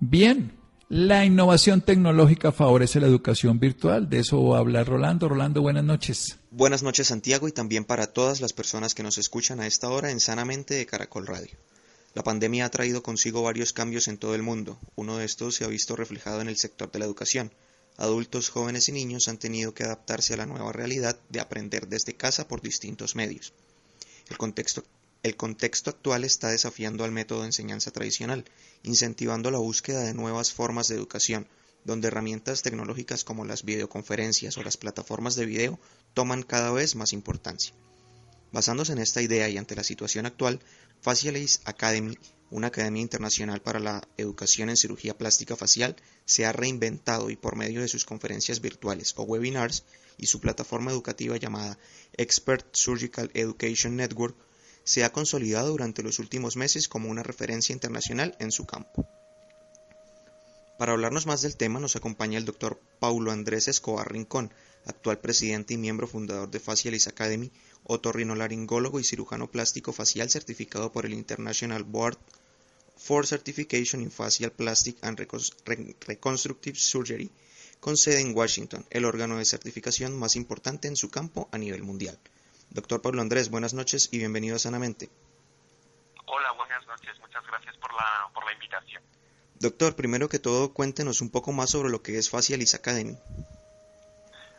[0.00, 0.52] Bien,
[0.88, 4.08] la innovación tecnológica favorece la educación virtual.
[4.08, 5.28] De eso habla Rolando.
[5.28, 6.38] Rolando, buenas noches.
[6.50, 10.10] Buenas noches, Santiago, y también para todas las personas que nos escuchan a esta hora
[10.10, 11.56] en Sanamente de Caracol Radio.
[12.14, 14.78] La pandemia ha traído consigo varios cambios en todo el mundo.
[14.94, 17.52] Uno de estos se ha visto reflejado en el sector de la educación.
[17.98, 22.14] Adultos, jóvenes y niños han tenido que adaptarse a la nueva realidad de aprender desde
[22.14, 23.54] casa por distintos medios.
[25.22, 28.44] El contexto actual está desafiando al método de enseñanza tradicional,
[28.82, 31.48] incentivando la búsqueda de nuevas formas de educación,
[31.84, 35.78] donde herramientas tecnológicas como las videoconferencias o las plataformas de video
[36.14, 37.74] toman cada vez más importancia.
[38.52, 40.60] Basándose en esta idea y ante la situación actual,
[41.00, 42.18] Facialis Academy,
[42.50, 47.56] una academia internacional para la educación en cirugía plástica facial, se ha reinventado y por
[47.56, 49.84] medio de sus conferencias virtuales o webinars
[50.18, 51.78] y su plataforma educativa llamada
[52.16, 54.36] Expert Surgical Education Network
[54.84, 59.06] se ha consolidado durante los últimos meses como una referencia internacional en su campo.
[60.78, 64.52] Para hablarnos más del tema nos acompaña el doctor Paulo Andrés Escobar Rincón,
[64.84, 67.50] actual presidente y miembro fundador de Facialis Academy,
[67.88, 72.18] otorrinolaringólogo y cirujano plástico facial certificado por el International Board
[72.96, 75.18] for Certification in Facial Plastic and
[76.06, 77.30] Reconstructive Surgery,
[77.80, 81.82] con sede en Washington, el órgano de certificación más importante en su campo a nivel
[81.82, 82.18] mundial.
[82.70, 85.08] Doctor Pablo Andrés, buenas noches y bienvenido a Sanamente.
[86.26, 87.18] Hola, buenas noches.
[87.20, 89.02] Muchas gracias por la, por la invitación.
[89.60, 93.16] Doctor, primero que todo, cuéntenos un poco más sobre lo que es Facialis Academy.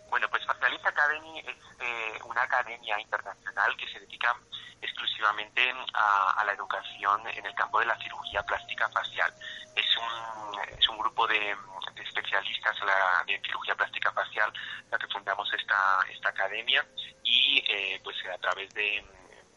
[0.09, 4.35] Bueno, pues Facialis Academy es eh, una academia internacional que se dedica
[4.79, 9.33] exclusivamente a, la educación en el campo de la cirugía plástica facial.
[9.75, 11.57] Es un, es un grupo de,
[11.95, 12.77] especialistas
[13.25, 14.53] en cirugía plástica facial
[14.91, 16.85] la que fundamos esta, esta academia
[17.23, 19.03] y eh, pues a través de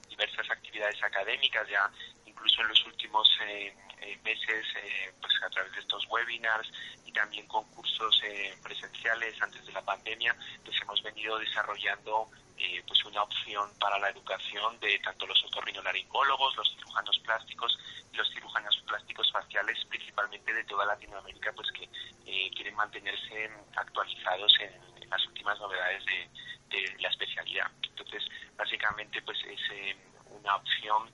[0.09, 1.91] diversas actividades académicas ya
[2.25, 4.67] incluso en los últimos eh, eh, meses
[5.21, 6.71] pues a través de estos webinars
[7.05, 8.23] y también concursos
[8.63, 12.31] presenciales antes de la pandemia pues hemos venido desarrollando
[12.87, 17.79] pues una opción para la educación de tanto los otorrinolaringólogos, los cirujanos plásticos
[18.13, 21.89] y los cirujanos plásticos faciales, principalmente de toda Latinoamérica, pues que
[22.55, 27.69] quieren mantenerse actualizados en, las últimas novedades de, la especialidad.
[27.83, 28.23] Entonces,
[28.57, 29.61] básicamente pues es
[30.27, 31.11] una opción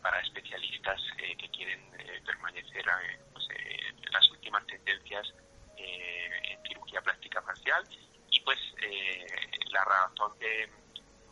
[0.00, 1.80] para especialistas que quieren
[2.24, 2.84] permanecer
[3.32, 5.34] pues, en las últimas tendencias
[5.76, 7.84] en cirugía plástica facial
[8.40, 8.58] y pues
[9.70, 10.68] la razón de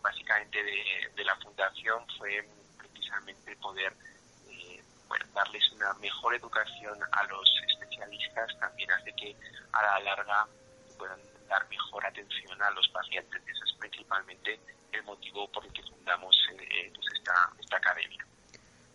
[0.02, 2.46] básicamente de, la fundación fue
[2.78, 3.92] precisamente poder
[4.48, 4.82] eh,
[5.34, 9.36] darles una mejor educación a los especialistas, también hace que
[9.72, 10.46] a la larga
[10.96, 13.42] puedan dar mejor atención a los pacientes.
[13.42, 14.61] Ese es principalmente
[14.92, 18.24] el motivo por el que fundamos eh, pues esta, esta academia.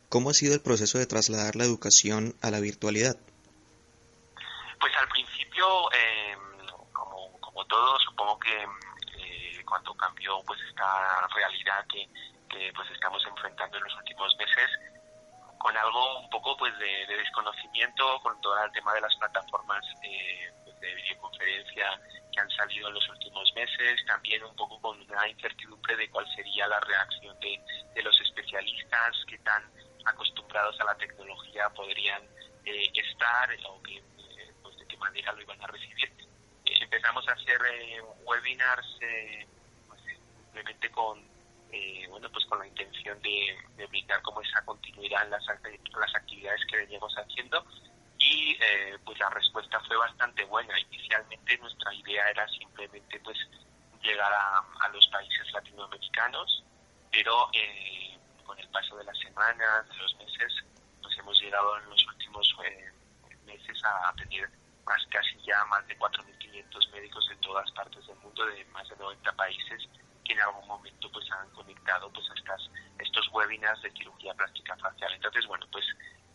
[0.10, 3.18] ¿Cómo ha sido el proceso de trasladar la educación a la virtualidad?
[4.80, 6.36] Pues al principio, eh,
[7.66, 8.66] todo, supongo que
[9.74, 12.08] cuando cambió pues esta realidad que,
[12.76, 14.70] pues estamos enfrentando en los últimos meses
[15.58, 20.52] con algo un poco pues de, desconocimiento con todo el tema de las plataformas eh,
[20.64, 22.00] pues, de videoconferencia
[22.32, 26.28] que han salido en los últimos meses, también un poco con una incertidumbre de cuál
[26.36, 29.64] sería la reacción de, los especialistas, que tan
[30.06, 32.22] acostumbrados a la tecnología podrían
[32.66, 36.12] eh, estar o que, eh, pues de qué manera lo iban a recibir.
[36.94, 37.60] Empezamos a hacer
[38.24, 39.00] webinars
[40.44, 41.20] simplemente con
[41.72, 46.16] eh, bueno pues con la intención de, de, brindar como esa continuidad en las, las
[46.16, 47.66] actividades que veníamos haciendo.
[48.20, 50.80] Y eh, pues la respuesta fue bastante buena.
[50.80, 53.38] Inicialmente nuestra idea era simplemente pues
[54.04, 56.64] llegar a, a los países latinoamericanos
[57.12, 60.54] pero eh, con el paso de las semanas de los meses
[61.02, 62.56] pues hemos llegado en los últimos
[63.46, 64.50] meses a tener
[64.86, 65.96] más casi ya más de
[66.54, 69.90] 4.500 médicos de todas partes del mundo de más de 90 países
[70.24, 74.76] que en algún momento pues han conectado pues a estas, estos webinars de cirugía plástica
[74.78, 75.12] facial.
[75.14, 75.86] Entonces, bueno, pues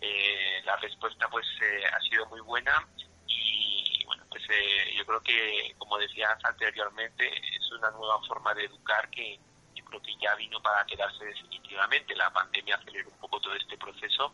[0.00, 2.86] eh, la respuesta pues eh, ha sido muy buena
[3.26, 8.64] y bueno, pues eh, yo creo que, como decías anteriormente, es una nueva forma de
[8.64, 9.40] educar que
[9.74, 12.14] yo creo que ya vino para quedarse definitivamente.
[12.16, 14.32] La pandemia aceleró un poco todo este proceso,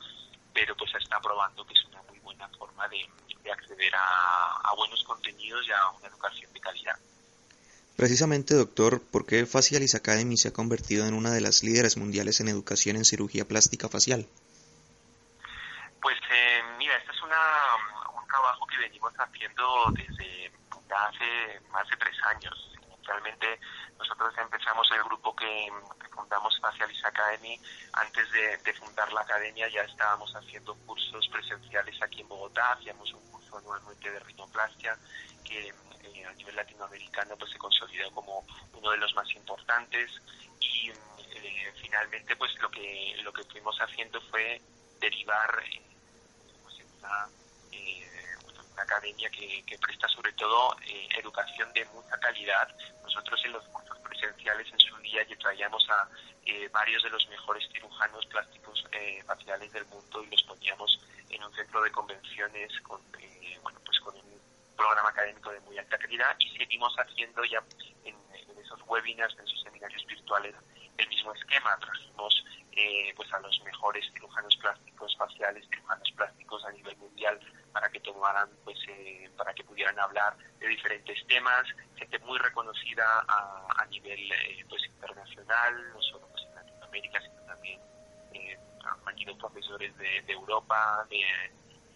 [0.53, 3.07] pero pues está probando que es una muy buena forma de,
[3.53, 6.99] acceder a, a buenos contenidos y a una educación de calidad.
[7.97, 12.41] Precisamente, doctor, ¿por qué Facialis Academy se ha convertido en una de las líderes mundiales
[12.41, 14.27] en educación en cirugía plástica facial?
[16.03, 17.41] Pues eh, mira, este es una,
[18.21, 20.51] un trabajo que venimos haciendo desde
[20.95, 22.74] hace más de tres años.
[23.07, 23.61] Realmente
[23.99, 25.73] nosotros empezamos el grupo que,
[26.15, 27.61] fundamos Facialis Academy.
[27.93, 32.73] Antes de, fundar la academia ya estábamos haciendo cursos presenciales aquí en Bogotá.
[32.73, 34.97] Hacíamos un curso anualmente de rinoplastia
[35.45, 35.73] que
[36.27, 40.11] a nivel latinoamericano pues se consolidó como uno de los más importantes
[40.61, 44.61] y eh, finalmente pues lo que lo que fuimos haciendo fue
[45.01, 45.63] derivar
[46.63, 46.87] pues, eh,
[48.75, 52.69] una academia que, presta sobre todo eh, educación de mucha calidad
[53.03, 56.09] nosotros en los cursos presenciales en su día ya traíamos a
[56.73, 58.85] varios de los mejores cirujanos plásticos
[59.27, 61.01] faciales del mundo y los poníamos
[61.31, 63.01] en un centro de convenciones con
[63.63, 64.41] bueno pues con un
[64.77, 67.63] programa académico de muy alta calidad y seguimos haciendo ya
[68.05, 68.15] en,
[68.59, 70.55] esos webinars, en esos seminarios virtuales,
[70.99, 71.77] el mismo esquema.
[71.79, 72.45] Trajimos
[72.77, 77.39] eh, pues a los mejores cirujanos plásticos faciales, cirujanos plásticos a nivel mundial
[77.73, 81.65] para que tomaran, pues, eh, para que pudieran hablar de diferentes temas,
[81.97, 87.41] gente muy reconocida a, a nivel eh, pues internacional, no solo pues, en Latinoamérica, sino
[87.47, 87.81] también
[89.07, 91.23] han ido profesores de, de Europa, de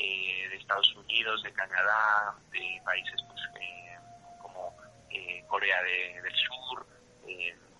[0.01, 3.99] eh, de Estados Unidos, de Canadá, de países pues, eh,
[4.41, 4.77] como
[5.11, 6.87] eh, Corea del Sur,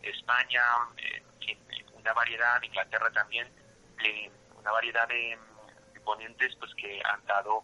[0.03, 0.63] España,
[2.09, 3.47] una variedad, Inglaterra también,
[4.57, 5.39] una variedad de,
[6.05, 7.63] ponentes pues que han dado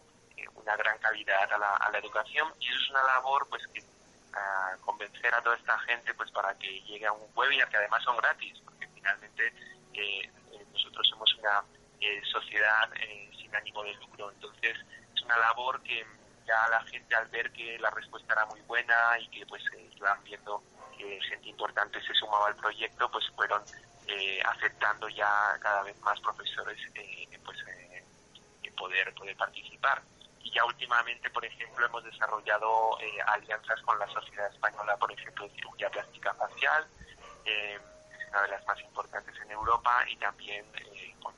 [0.54, 3.82] una gran calidad a la, a la, educación y es una labor pues que
[4.82, 8.18] convencer a toda esta gente pues para que llegue a un webinar que además son
[8.18, 9.50] gratis porque finalmente
[10.72, 11.64] nosotros somos una
[12.30, 12.90] sociedad
[13.54, 14.30] ánimo de lucro.
[14.30, 14.76] Entonces
[15.14, 16.04] es una labor que
[16.46, 19.90] ya la gente al ver que la respuesta era muy buena y que pues eh,
[19.96, 20.62] iban viendo
[20.96, 23.62] que gente importante se sumaba al proyecto, pues fueron
[24.08, 28.04] eh, aceptando ya cada vez más profesores eh, pues eh,
[28.76, 30.02] poder poder participar.
[30.42, 35.54] Y ya últimamente, por ejemplo, hemos desarrollado alianzas con la Sociedad Española, por ejemplo, de
[35.54, 36.86] Cirugía Plástica Facial,
[37.44, 37.80] es
[38.28, 40.66] una de las más importantes en Europa, y también
[41.22, 41.34] con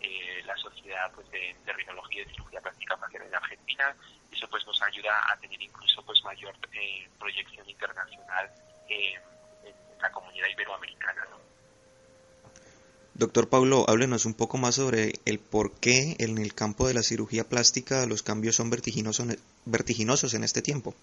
[0.00, 3.96] eh, la Sociedad pues, de, de Rinología y de Cirugía Plástica Facial en Argentina.
[4.30, 8.50] Eso pues nos ayuda a tener incluso pues mayor eh, proyección internacional
[8.88, 9.14] eh,
[9.64, 11.26] en la comunidad iberoamericana.
[13.18, 17.02] Doctor Pablo, háblenos un poco más sobre el por qué en el campo de la
[17.02, 19.26] cirugía plástica los cambios son vertiginosos,
[19.64, 20.94] vertiginosos en este tiempo.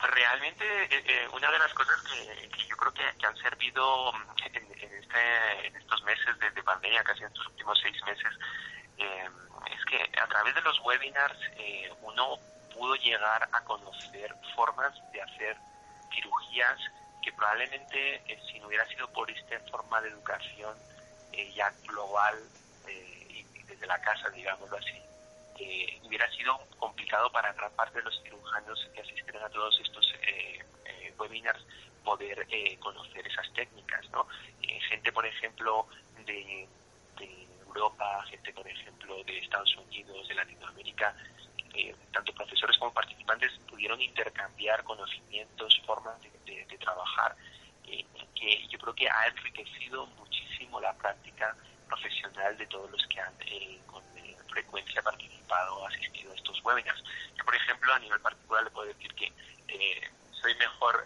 [0.00, 0.64] Realmente
[1.32, 6.02] una de las cosas que, yo creo que, han servido visto en, este, en estos
[6.02, 8.34] meses de, pandemia, casi en estos últimos seis meses,
[8.98, 9.28] eh,
[9.70, 12.36] es que a través de los webinars eh, uno
[12.74, 15.56] pudo llegar a conocer formas de hacer
[16.12, 16.80] cirugías
[17.28, 20.74] que probablemente eh, si no hubiera sido por esta forma de educación
[21.54, 22.34] ya global
[22.88, 25.00] y desde la casa, digámoslo así,
[26.04, 30.14] hubiera sido complicado para gran parte de los cirujanos que asistieron a todos estos
[31.18, 31.64] webinars
[32.02, 32.46] poder
[32.80, 34.26] conocer esas técnicas, ¿no?
[34.88, 35.86] gente, por ejemplo,
[36.24, 36.66] de,
[37.66, 41.14] Europa, gente, por ejemplo, de Estados Unidos, de Latinoamérica,
[41.74, 46.28] eh, tanto profesores como participantes pudieron intercambiar conocimientos, formas de,
[46.78, 47.36] trabajar,
[47.86, 51.54] eh, que yo creo que ha enriquecido muchísimo la práctica
[51.86, 54.02] profesional de todos los que han eh, con
[54.48, 57.02] frecuencia participado o asistido a estos webinars.
[57.36, 59.32] Yo, por ejemplo, a nivel particular le puedo decir que
[60.30, 61.04] soy mejor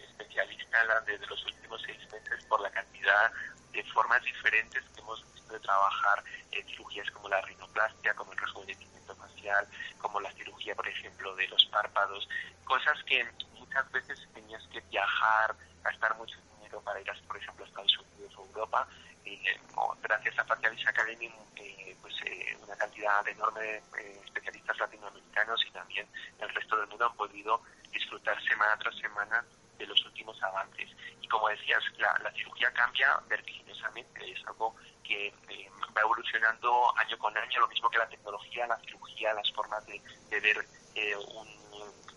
[0.00, 3.30] especialista desde los últimos seis meses por la cantidad
[3.72, 6.22] de formas diferentes que hemos de trabajar
[6.52, 9.66] en cirugías como la rinoplastia, como el rejuvenecimiento facial,
[9.98, 12.28] como la cirugía, por ejemplo, de los párpados,
[12.64, 17.64] cosas que muchas veces tenías que viajar, gastar mucho dinero para ir, a, por ejemplo,
[17.64, 18.88] a Estados Unidos o Europa.
[19.24, 19.60] Y, eh,
[20.02, 26.06] gracias a Facialis Academy, eh, pues eh, una cantidad enorme de especialistas latinoamericanos y también
[26.38, 29.44] el resto del mundo han podido disfrutar semana tras semana
[29.78, 30.90] de los últimos avances.
[31.20, 34.74] Y como decías, la, cirugía cambia vertiginosamente, es algo
[35.06, 39.50] que eh, va evolucionando año con año, lo mismo que la tecnología, la cirugía, las
[39.52, 40.00] formas de,
[40.30, 41.16] ver eh,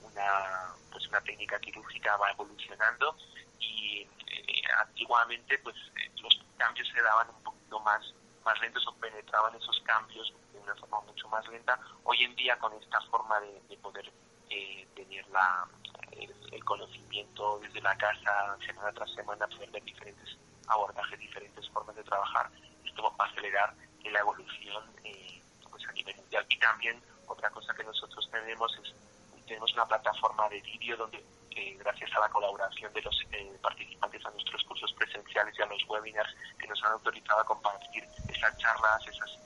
[0.04, 3.16] una, pues una técnica quirúrgica va evolucionando
[3.60, 5.76] y eh, antiguamente pues
[6.22, 8.14] los cambios se daban un poquito más
[8.46, 11.78] más lentos o penetraban esos cambios de una forma mucho más lenta.
[12.04, 14.12] Hoy en día con esta forma de, poder
[14.96, 15.68] tener la,
[16.12, 20.38] el, conocimiento desde la casa, semana tras semana, poder ver diferentes
[20.68, 22.50] abordajes, diferentes formas de trabajar.
[22.98, 23.74] Va a acelerar
[24.04, 26.46] la evolución eh, pues a nivel mundial.
[26.50, 28.94] Y también otra cosa que nosotros tenemos es
[29.46, 31.24] tenemos una plataforma de vídeo donde
[31.56, 35.66] eh, gracias a la colaboración de los eh, participantes a nuestros cursos presenciales y a
[35.66, 39.40] los webinars que nos han autorizado a compartir esas charlas, esos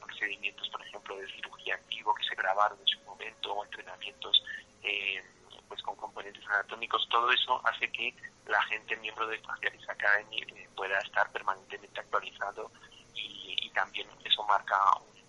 [0.00, 4.42] procedimientos, por ejemplo, de cirugía activo que se grabaron en su momento o entrenamientos
[4.82, 5.22] eh,
[5.68, 8.14] pues con componentes anatómicos, todo eso hace que
[8.46, 12.70] la gente miembro de Facialis Academy eh, pueda estar permanentemente actualizado
[13.14, 14.78] y, también eso marca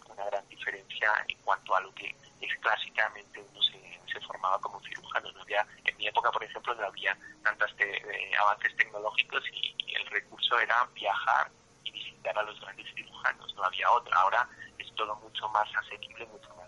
[0.07, 5.31] una gran diferencia en cuanto a lo que es clásicamente uno se, formaba como cirujano.
[5.31, 10.05] No había, en mi época, por ejemplo, no había tantos eh, avances tecnológicos y, el
[10.07, 11.49] recurso era viajar
[11.83, 14.15] y visitar a los grandes cirujanos, no había otra.
[14.17, 16.64] Ahora es todo mucho más asequible, mucho más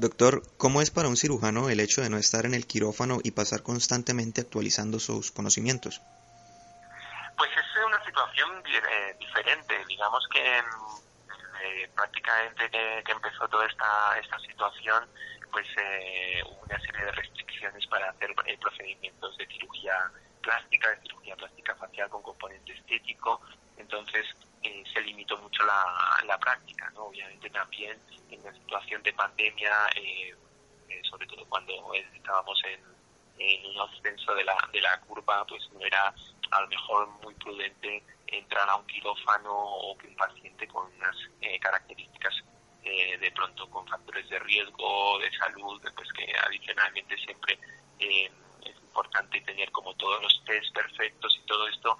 [0.00, 3.32] Doctor, ¿cómo es para un cirujano el hecho de no estar en el quirófano y
[3.32, 6.00] pasar constantemente actualizando sus conocimientos?
[7.36, 9.74] Pues es una situación eh, diferente.
[9.86, 15.04] Digamos que eh, prácticamente que, empezó toda esta, esta situación,
[15.52, 21.36] pues eh, hubo una serie de restricciones para hacer procedimientos de cirugía plástica, de cirugía
[21.36, 23.42] plástica facial con componente estético.
[23.76, 24.24] Entonces,
[24.62, 27.04] eh, se limitó mucho la, la práctica, ¿no?
[27.04, 27.98] Obviamente también
[28.30, 30.34] en la situación de pandemia, eh,
[30.88, 32.80] eh, sobre todo cuando estábamos en,
[33.38, 36.14] en un ascenso de la, de la curva, pues no era
[36.50, 41.16] a lo mejor muy prudente entrar a un quirófano o que un paciente con unas
[41.60, 42.34] características
[42.82, 47.58] de pronto con factores de riesgo de salud, pues que adicionalmente siempre
[47.98, 48.30] es
[48.82, 51.98] importante tener como todos los test perfectos y todo esto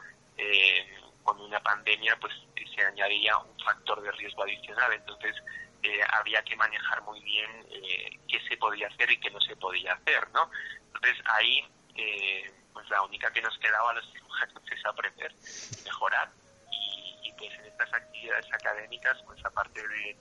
[1.30, 2.32] con una pandemia pues
[2.74, 4.92] se añadía un factor de riesgo adicional.
[4.92, 5.36] Entonces,
[5.82, 9.54] eh, había que manejar muy bien eh, qué se podía hacer y qué no se
[9.56, 10.50] podía hacer, ¿no?
[10.86, 11.64] Entonces, ahí,
[11.94, 15.34] eh, pues la única que nos quedaba a los cirujanos es aprender,
[15.84, 16.30] mejorar.
[16.72, 20.16] Y, pues en estas actividades académicas, pues aparte de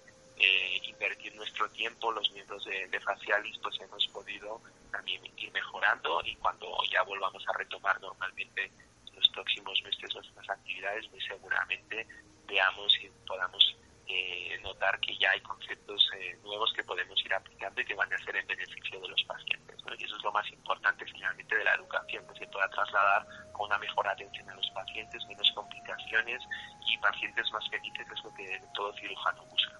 [0.83, 6.35] invertir nuestro tiempo, los miembros de, de Facialis, pues hemos podido también ir mejorando y
[6.37, 8.71] cuando ya volvamos a retomar normalmente
[9.19, 12.07] los próximos meses nuestras actividades, muy seguramente
[12.47, 13.75] veamos y podamos
[14.07, 18.11] eh, notar que ya hay conceptos eh, nuevos que podemos ir aplicando y que van
[18.11, 19.77] a ser en beneficio de los pacientes.
[19.97, 23.67] Y eso es lo más importante finalmente de la educación, que se pueda trasladar con
[23.67, 26.41] una mejor atención a los pacientes, menos complicaciones
[26.87, 29.79] y pacientes más felices, es lo que todo cirujano busca.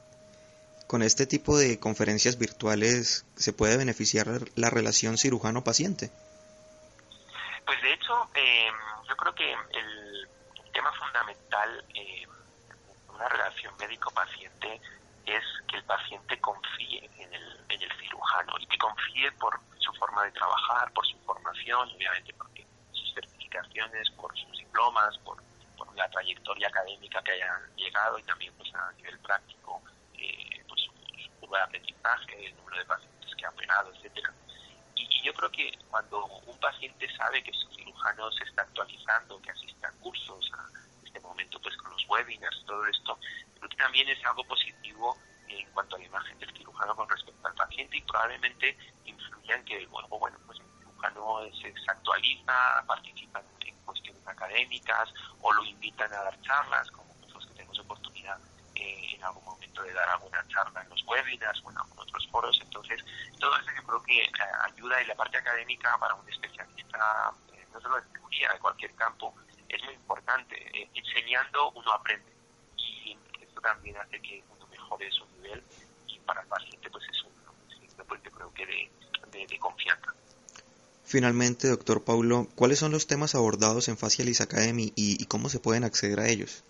[0.88, 6.12] Con este tipo de conferencias virtuales, ¿se puede beneficiar la relación cirujano-paciente?
[8.34, 8.72] Eh,
[9.08, 10.28] yo creo que el
[10.74, 12.26] tema fundamental eh,
[13.08, 14.82] una relación médico-paciente
[15.28, 20.24] es que el paciente confíe en el, en cirujano y que confíe por su forma
[20.24, 25.38] de trabajar, por su formación, obviamente porque sus certificaciones, por sus diplomas, por,
[25.96, 29.82] la trayectoria académica que haya llegado y también pues a nivel práctico,
[30.14, 30.92] eh, pues su,
[31.42, 34.34] curva de aprendizaje, el número de pacientes que ha operado, etcétera.
[35.00, 39.52] Y, yo creo que cuando un paciente sabe que su cirujano se está actualizando, que
[39.52, 40.70] asiste a cursos, a
[41.06, 43.18] este momento pues con los webinars, todo esto,
[43.56, 47.48] creo que también es algo positivo en cuanto a la imagen del cirujano con respecto
[47.48, 53.42] al paciente y probablemente influya en que bueno, bueno pues el cirujano se, actualiza, participa
[53.62, 55.10] en, cuestiones académicas
[55.42, 58.38] o lo invitan a dar charlas, como los que tenemos oportunidad
[58.80, 62.60] eh, en algún momento de dar alguna charla en los webinars o en otros foros.
[62.62, 63.04] Entonces,
[63.40, 64.32] todo eso yo creo que eh,
[64.64, 68.94] ayuda en la parte académica para un especialista, eh, no solo de cirugía, de cualquier
[68.96, 69.34] campo,
[69.68, 70.90] es muy importante.
[70.94, 72.32] enseñando uno aprende
[72.78, 75.64] y esto también hace que uno mejore su nivel
[76.08, 77.32] y para el paciente pues es un,
[78.08, 80.14] pues, creo que de, confianza.
[81.04, 85.84] Finalmente, doctor Paulo, ¿cuáles son los temas abordados en Facialis Academy y, cómo se pueden
[85.84, 86.64] acceder a ellos?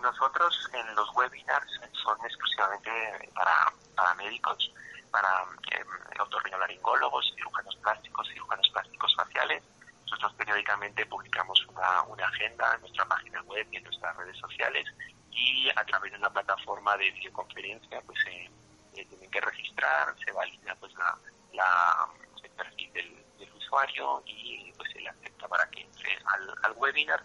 [0.00, 1.70] Nosotros en los webinars
[2.02, 2.90] son exclusivamente
[3.34, 4.72] para, para médicos,
[5.10, 5.84] para eh,
[6.20, 9.62] otorrinolaringólogos, cirujanos plásticos, cirujanos plásticos faciales.
[10.02, 14.86] Nosotros periódicamente publicamos una, una agenda en nuestra página web y en nuestras redes sociales
[15.30, 18.50] y a través de una plataforma de videoconferencia pues eh,
[18.94, 21.16] eh, tienen que registrar, se valida pues la,
[21.52, 22.08] la
[22.42, 23.16] el perfil del,
[23.56, 27.22] usuario y pues se le acepta para que entre al, al webinar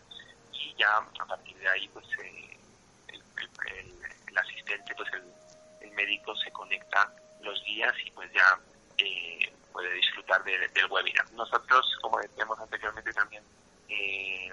[0.54, 2.45] y ya a partir de ahí pues eh,
[3.42, 7.10] el, asistente pues el, médico se conecta
[7.42, 8.60] los días y pues ya
[8.98, 11.32] eh, puede disfrutar del webinar.
[11.32, 13.42] Nosotros, como decíamos anteriormente también,
[13.88, 14.52] eh,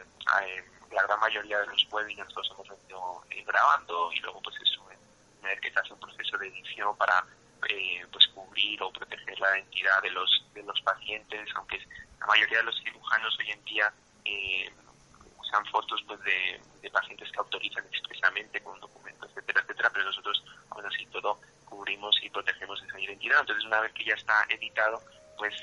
[0.92, 4.64] la gran mayoría de los webinars los hemos venido eh, grabando y luego pues se
[4.66, 4.98] suben.
[5.40, 7.24] Una que se hace un proceso de edición para
[7.68, 11.78] eh, pues cubrir o proteger la identidad de los de los pacientes, aunque
[12.20, 13.92] la mayoría de los cirujanos hoy en día
[14.24, 14.70] eh,
[15.53, 20.84] usan fotos pues de, pacientes que autorizan expresamente con documentos, etcétera, etcétera, pero nosotros aún
[20.84, 23.40] así todo cubrimos y protegemos esa identidad.
[23.40, 25.00] Entonces una vez que ya está editado,
[25.38, 25.55] pues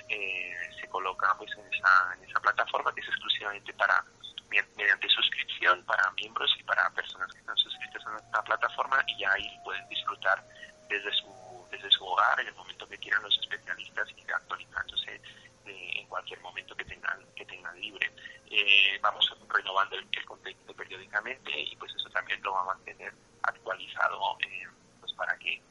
[0.80, 4.04] se coloca pues en esa, en esa plataforma que es exclusivamente para
[4.50, 9.32] mediante suscripción para miembros y para personas que están suscritas a nuestra plataforma y ya
[9.32, 10.44] ahí pueden disfrutar
[10.90, 15.22] desde su desde su hogar en el momento que quieran los especialistas y actualizándose
[15.70, 18.12] eh, en cualquier momento que tengan que tengan libre
[18.50, 23.14] eh, vamos renovando el, contenido periódicamente y pues eso también lo va a mantener
[23.44, 24.68] actualizado eh,
[25.00, 25.62] pues para que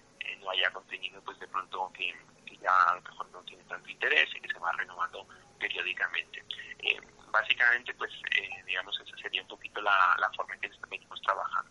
[0.41, 2.15] no haya contenido pues de pronto que,
[2.47, 5.27] que, ya a lo mejor no tiene tanto interés y que se va renovando
[5.59, 6.45] periódicamente
[7.31, 11.71] básicamente, pues, eh, digamos, esa sería un poquito la, forma en que venimos trabajando.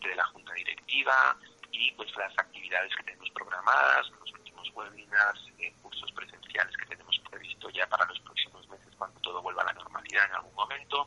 [0.00, 1.36] parte de la junta directiva
[1.72, 5.40] y pues las actividades que tenemos programadas, los últimos webinars,
[5.82, 9.72] cursos presenciales que tenemos previsto ya para los próximos meses cuando todo vuelva a la
[9.74, 11.06] normalidad en algún momento.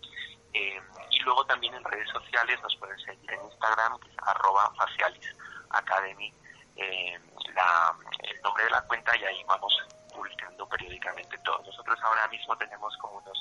[0.54, 5.36] y luego también en redes sociales nos pueden seguir en Instagram, arroba facialis
[5.70, 6.34] academy,
[6.76, 9.74] eh, el nombre de la cuenta y ahí vamos
[10.14, 11.64] publicando periódicamente todo.
[11.64, 13.38] Nosotros ahora mismo tenemos como unos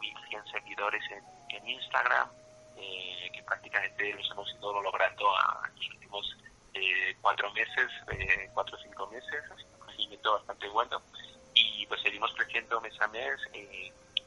[0.00, 1.24] 1.100 eh, seguidores en,
[1.66, 2.28] Instagram,
[2.76, 6.36] eh, que prácticamente los hemos ido logrando a, los últimos
[7.20, 7.90] cuatro meses,
[8.52, 11.00] cuatro o cinco meses, así un crecimiento bastante bueno.
[11.54, 13.40] Y pues seguimos creciendo mes a mes,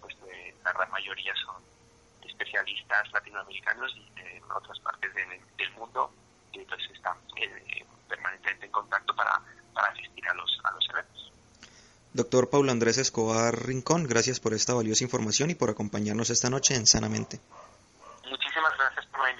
[0.01, 0.15] pues
[0.63, 1.61] la gran mayoría son
[2.23, 6.11] especialistas latinoamericanos y de otras partes del mundo
[6.53, 9.41] y entonces están eh, permanentemente en contacto para,
[9.73, 11.31] para asistir a los, a los eventos.
[12.13, 16.75] Doctor Paulo Andrés Escobar Rincón, gracias por esta valiosa información y por acompañarnos esta noche
[16.75, 17.39] en Sanamente.
[18.29, 19.31] Muchísimas gracias por la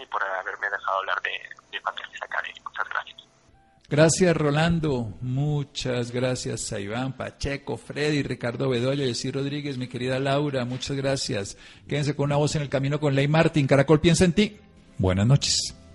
[0.00, 1.30] y por haberme dejado hablar de,
[1.70, 1.80] de.
[2.64, 3.16] Muchas gracias.
[3.88, 10.64] Gracias Rolando, muchas gracias a Iván Pacheco, Freddy, Ricardo Bedoya, Jessy Rodríguez, mi querida Laura,
[10.64, 11.56] muchas gracias.
[11.88, 13.68] Quédense con una voz en el camino con Ley Martín.
[13.68, 14.60] Caracol piensa en ti.
[14.98, 15.85] Buenas noches.